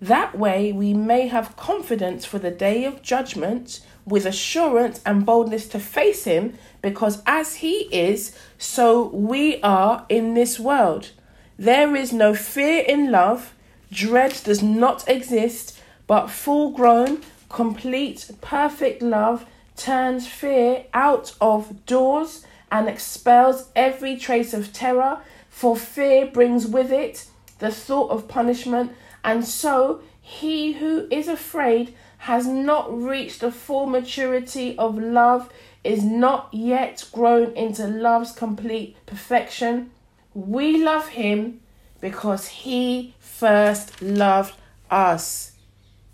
[0.00, 5.68] That way, we may have confidence for the day of judgment with assurance and boldness
[5.68, 11.10] to face Him, because as He is, so we are in this world.
[11.58, 13.54] There is no fear in love,
[13.90, 22.44] dread does not exist, but full grown, complete, perfect love turns fear out of doors
[22.70, 27.26] and expels every trace of terror, for fear brings with it
[27.58, 28.92] the thought of punishment,
[29.24, 35.50] and so he who is afraid has not reached the full maturity of love,
[35.84, 39.90] is not yet grown into love's complete perfection.
[40.34, 41.60] We love him
[42.00, 44.54] because he first loved
[44.90, 45.52] us.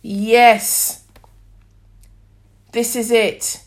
[0.03, 1.05] Yes.
[2.73, 3.63] This is it.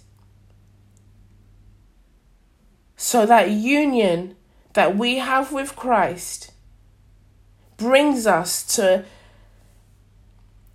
[2.95, 4.35] So that union
[4.73, 6.51] that we have with Christ
[7.77, 9.05] brings us to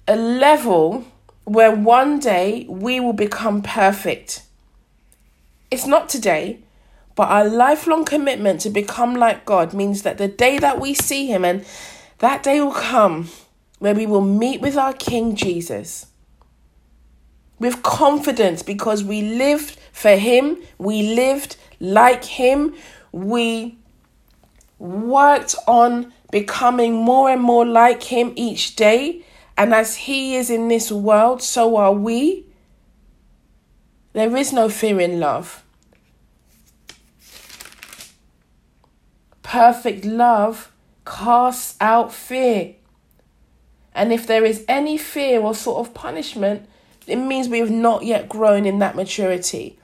[0.08, 1.04] a level
[1.44, 4.42] where one day we will become perfect.
[5.72, 6.60] It's not today,
[7.14, 11.28] but our lifelong commitment to become like God means that the day that we see
[11.28, 11.64] Him, and
[12.18, 13.30] that day will come
[13.78, 16.08] where we will meet with our King Jesus
[17.58, 22.74] with confidence because we lived for Him, we lived like Him,
[23.10, 23.78] we
[24.78, 29.24] worked on becoming more and more like Him each day.
[29.56, 32.44] And as He is in this world, so are we.
[34.12, 35.62] There is no fear in love.
[39.42, 40.70] Perfect love
[41.06, 42.74] casts out fear.
[43.94, 46.68] And if there is any fear or sort of punishment,
[47.06, 49.78] it means we have not yet grown in that maturity.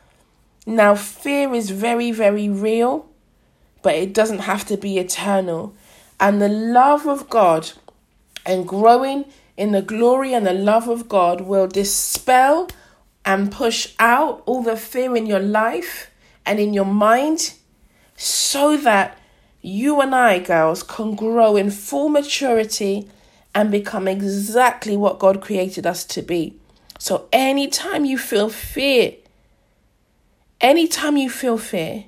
[0.67, 3.09] Now, fear is very, very real,
[3.83, 5.75] but it doesn't have to be eternal.
[6.21, 7.73] And the love of God
[8.45, 9.25] and growing
[9.57, 12.69] in the glory and the love of God will dispel
[13.29, 16.11] and push out all the fear in your life
[16.47, 17.53] and in your mind
[18.17, 19.19] so that
[19.61, 23.07] you and I, girls, can grow in full maturity
[23.55, 26.57] and become exactly what God created us to be.
[26.99, 29.17] So, anytime you feel fear,
[30.59, 32.07] anytime you feel fear,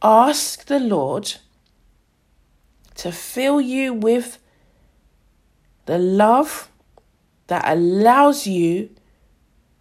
[0.00, 1.34] ask the Lord
[2.94, 4.38] to fill you with
[5.84, 6.70] the love
[7.48, 8.88] that allows you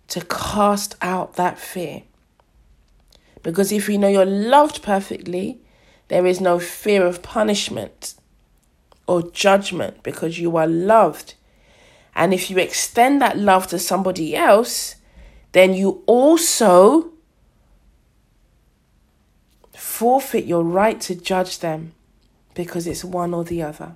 [0.10, 2.04] to cast out that fear.
[3.44, 5.60] Because if you know you're loved perfectly,
[6.08, 8.16] there is no fear of punishment
[9.08, 11.36] or judgment because you are loved.
[12.16, 14.96] And if you extend that love to somebody else,
[15.52, 17.12] then you also
[19.74, 21.94] forfeit your right to judge them
[22.54, 23.94] because it's one or the other.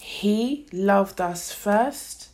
[0.00, 2.30] He loved us first,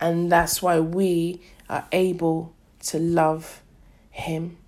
[0.00, 3.62] and that's why we are able to love
[4.10, 4.58] Him.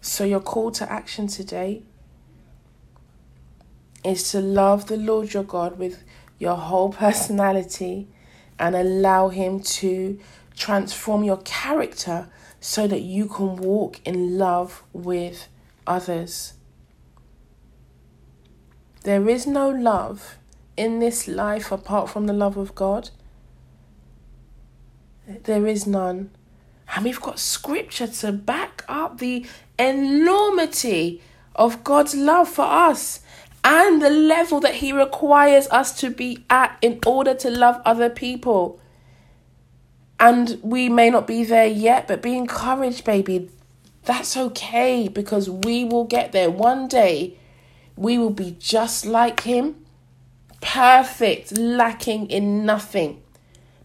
[0.00, 1.82] So, your call to action today
[4.04, 6.02] is to love the Lord your God with
[6.38, 8.08] your whole personality
[8.58, 10.18] and allow Him to
[10.56, 12.28] transform your character
[12.60, 15.48] so that you can walk in love with
[15.86, 16.54] others.
[19.02, 20.38] There is no love
[20.76, 23.10] in this life apart from the love of God.
[25.44, 26.30] There is none.
[26.94, 29.46] And we've got scripture to back up the
[29.78, 31.22] enormity
[31.54, 33.20] of God's love for us
[33.64, 38.10] and the level that He requires us to be at in order to love other
[38.10, 38.80] people.
[40.18, 43.50] And we may not be there yet, but be encouraged, baby.
[44.04, 46.50] That's okay because we will get there.
[46.50, 47.38] One day,
[47.96, 49.81] we will be just like Him,
[50.62, 53.22] perfect, lacking in nothing.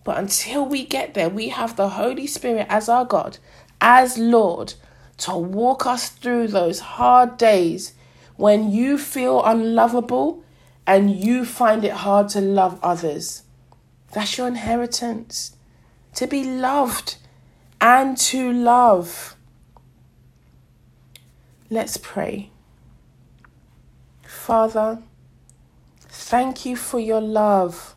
[0.05, 3.39] But until we get there, we have the Holy Spirit as our God,
[3.82, 4.75] as Lord,
[5.17, 7.93] to walk us through those hard days
[8.38, 10.45] when you feel unlovable
[10.86, 13.43] and you find it hard to love others.
[14.13, 15.57] That's your inheritance.
[16.15, 17.17] To be loved
[17.82, 19.36] and to love.
[21.69, 22.51] Let's pray.
[24.23, 24.99] Father,
[26.30, 27.95] thank you for your love.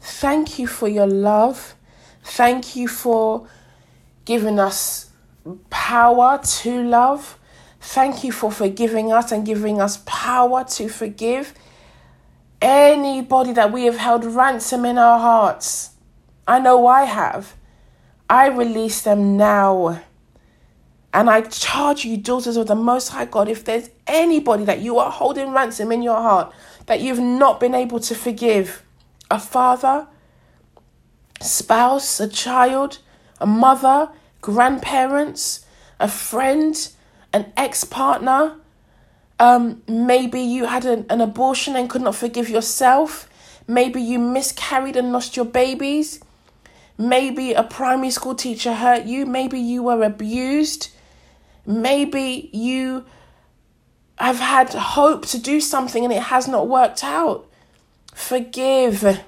[0.00, 1.74] Thank you for your love.
[2.24, 3.46] Thank you for
[4.24, 5.10] giving us
[5.68, 7.38] power to love.
[7.80, 11.52] Thank you for forgiving us and giving us power to forgive.
[12.62, 15.90] Anybody that we have held ransom in our hearts,
[16.46, 17.54] I know I have,
[18.28, 20.02] I release them now.
[21.12, 24.98] And I charge you, daughters of the Most High God, if there's anybody that you
[24.98, 26.52] are holding ransom in your heart
[26.86, 28.82] that you've not been able to forgive,
[29.30, 30.06] a father,
[31.40, 32.98] spouse, a child,
[33.40, 35.64] a mother, grandparents,
[35.98, 36.90] a friend,
[37.32, 38.56] an ex partner.
[39.38, 43.28] Um, maybe you had an, an abortion and could not forgive yourself.
[43.66, 46.20] Maybe you miscarried and lost your babies.
[46.98, 49.26] Maybe a primary school teacher hurt you.
[49.26, 50.90] Maybe you were abused.
[51.70, 53.04] Maybe you
[54.18, 57.48] have had hope to do something and it has not worked out.
[58.12, 59.20] Forgive.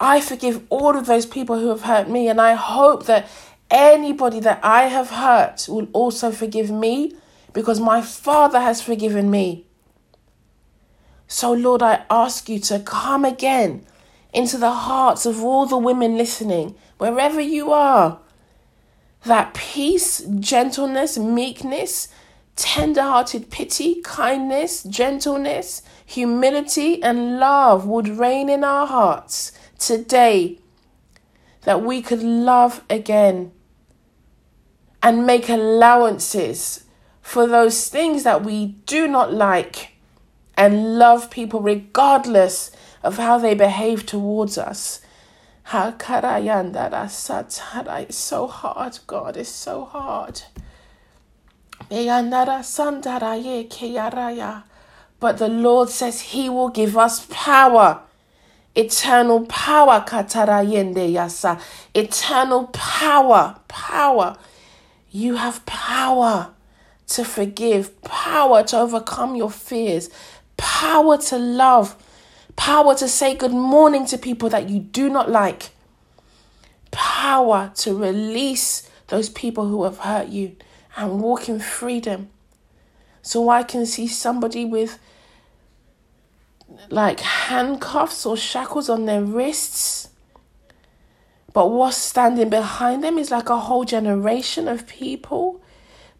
[0.00, 3.28] I forgive all of those people who have hurt me, and I hope that
[3.70, 7.14] anybody that I have hurt will also forgive me
[7.52, 9.66] because my Father has forgiven me.
[11.28, 13.84] So, Lord, I ask you to come again
[14.32, 18.20] into the hearts of all the women listening, wherever you are.
[19.26, 22.06] That peace, gentleness, meekness,
[22.54, 29.50] tender hearted pity, kindness, gentleness, humility, and love would reign in our hearts
[29.80, 30.60] today.
[31.62, 33.50] That we could love again
[35.02, 36.84] and make allowances
[37.20, 39.96] for those things that we do not like
[40.56, 42.70] and love people regardless
[43.02, 45.00] of how they behave towards us.
[45.72, 47.16] It's
[48.16, 50.42] so hard, God, it's so hard.
[55.18, 58.00] But the Lord says He will give us power.
[58.74, 61.60] Eternal power, Katara katarayende yasa.
[61.94, 64.36] Eternal power, power.
[65.10, 66.50] You have power
[67.08, 70.10] to forgive, power to overcome your fears,
[70.56, 71.96] power to love,
[72.56, 75.70] power to say good morning to people that you do not like,
[76.90, 80.56] power to release those people who have hurt you
[80.96, 82.30] and walk in freedom.
[83.22, 84.98] So I can see somebody with
[86.90, 90.08] like handcuffs or shackles on their wrists.
[91.52, 95.62] But what's standing behind them is like a whole generation of people.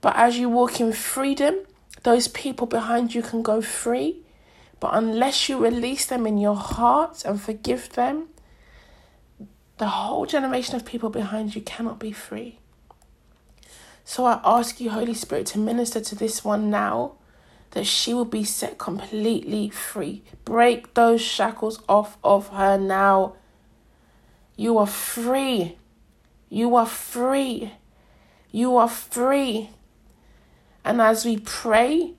[0.01, 1.57] But as you walk in freedom,
[2.05, 4.23] those people behind you can go free.
[4.79, 8.29] But unless you release them in your heart and forgive them,
[9.79, 12.59] the whole generation of people behind you cannot be free.
[14.05, 17.13] So I ask you, Holy Spirit, to minister to this one now
[17.73, 20.23] that she will be set completely free.
[20.45, 23.35] Break those shackles off of her now.
[24.57, 25.77] You are free.
[26.49, 27.73] You are free.
[28.51, 29.71] You are free.
[30.85, 32.15] And as we pray,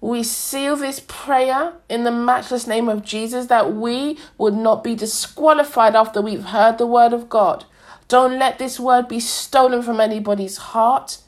[0.00, 4.94] we seal this prayer in the matchless name of Jesus that we would not be
[4.94, 7.64] disqualified after we've heard the word of God.
[8.06, 11.18] Don't let this word be stolen from anybody's heart.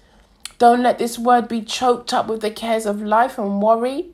[0.58, 4.10] Don't let this word be choked up with the cares of life and worry.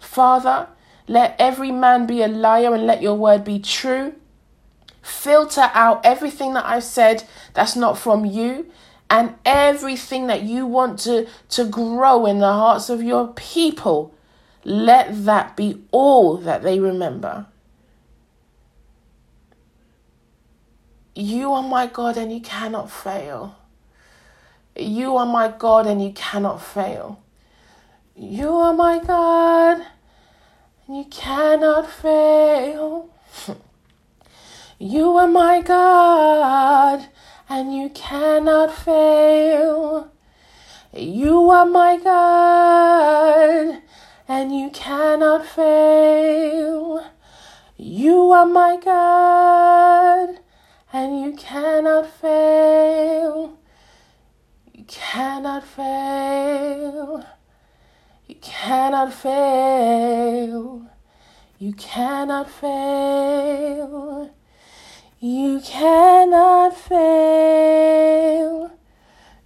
[0.00, 0.68] Father,
[1.06, 4.14] let every man be a liar and let your word be true.
[5.02, 8.70] Filter out everything that I've said that's not from you
[9.10, 14.14] and everything that you want to, to grow in the hearts of your people.
[14.64, 17.46] Let that be all that they remember.
[21.14, 23.56] You are my God and you cannot fail.
[24.74, 27.22] You are my God and you cannot fail.
[28.16, 29.86] You are my God
[30.86, 33.10] and you cannot fail.
[34.78, 37.08] you are my God
[37.54, 40.10] and you cannot fail.
[40.92, 43.80] You are my God
[44.26, 47.04] and you cannot fail.
[47.76, 50.40] You are my God
[50.92, 53.56] and you cannot fail.
[54.72, 57.24] You cannot fail.
[58.26, 60.90] You cannot fail.
[61.60, 64.34] You cannot fail.
[65.24, 68.70] You cannot fail.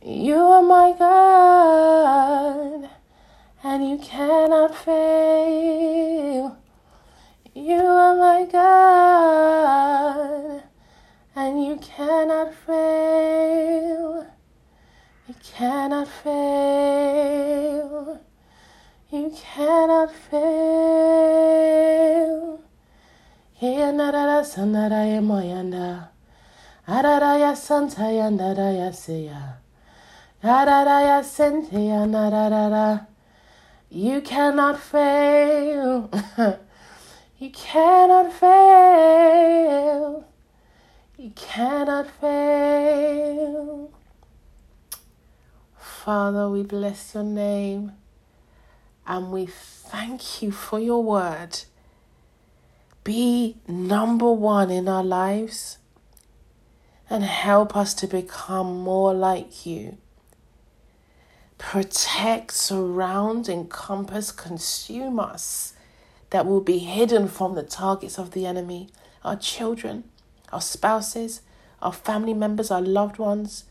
[0.04, 2.90] You are my God,
[3.62, 6.56] and you cannot fail.
[7.54, 10.64] You are my God,
[11.36, 14.26] and you cannot fail.
[15.28, 18.20] You cannot fail.
[19.12, 20.40] You cannot fail.
[23.60, 26.10] Hiyanarara sandaraya moyanda.
[26.86, 29.58] Araraya santaya naraya seya.
[30.44, 33.08] Araraya senteya nararara.
[33.90, 36.08] You cannot fail.
[37.38, 40.24] you cannot fail.
[41.16, 43.90] You cannot fail.
[45.76, 47.90] Father, we bless your name
[49.04, 51.58] and we thank you for your word.
[53.08, 55.78] Be number one in our lives
[57.08, 59.96] and help us to become more like you.
[61.56, 65.72] Protect, surround, encompass, consume us
[66.28, 68.90] that will be hidden from the targets of the enemy,
[69.24, 70.04] our children,
[70.52, 71.40] our spouses,
[71.80, 73.64] our family members, our loved ones,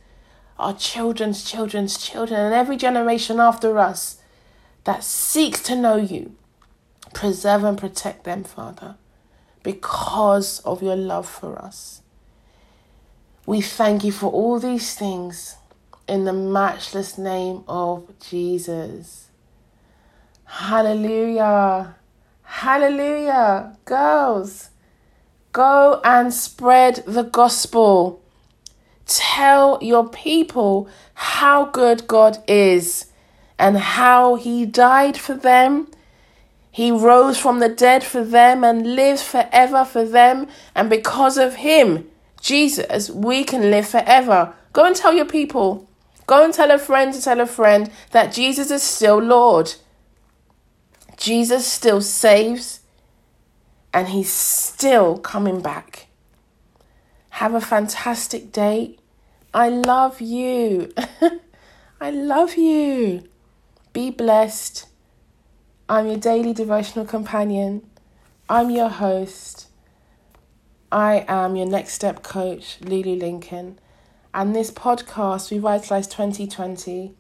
[0.58, 4.18] our children's children's children, and every generation after us
[4.86, 6.36] that seeks to know you.
[7.14, 8.96] Preserve and protect them, Father,
[9.68, 12.01] because of your love for us.
[13.45, 15.57] We thank you for all these things
[16.07, 19.28] in the matchless name of Jesus.
[20.45, 21.97] Hallelujah.
[22.43, 23.76] Hallelujah.
[23.84, 24.70] Girls,
[25.51, 28.22] go and spread the gospel.
[29.05, 33.07] Tell your people how good God is
[33.59, 35.91] and how He died for them.
[36.78, 40.46] He rose from the dead for them and lives forever for them.
[40.76, 42.08] And because of Him,
[42.40, 44.54] Jesus, we can live forever.
[44.74, 45.90] Go and tell your people.
[46.28, 49.74] Go and tell a friend to tell a friend that Jesus is still Lord.
[51.18, 52.82] Jesus still saves
[53.92, 56.10] and he's still coming back.
[57.42, 58.98] Have a fantastic day.
[59.52, 60.94] I love you.
[62.00, 63.24] I love you.
[63.94, 64.87] Be blessed.
[65.90, 67.90] I'm your daily devotional companion.
[68.50, 69.68] I'm your host.
[70.92, 73.80] I am your next step coach, Lulu Lincoln,
[74.34, 77.14] and this podcast, Revitalize 2020,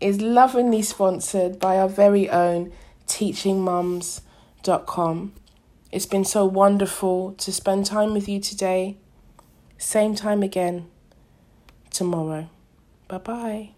[0.00, 2.72] is lovingly sponsored by our very own
[3.06, 5.32] teachingmums.com.
[5.92, 8.96] It's been so wonderful to spend time with you today.
[9.78, 10.90] Same time again
[11.90, 12.50] tomorrow.
[13.06, 13.77] Bye bye.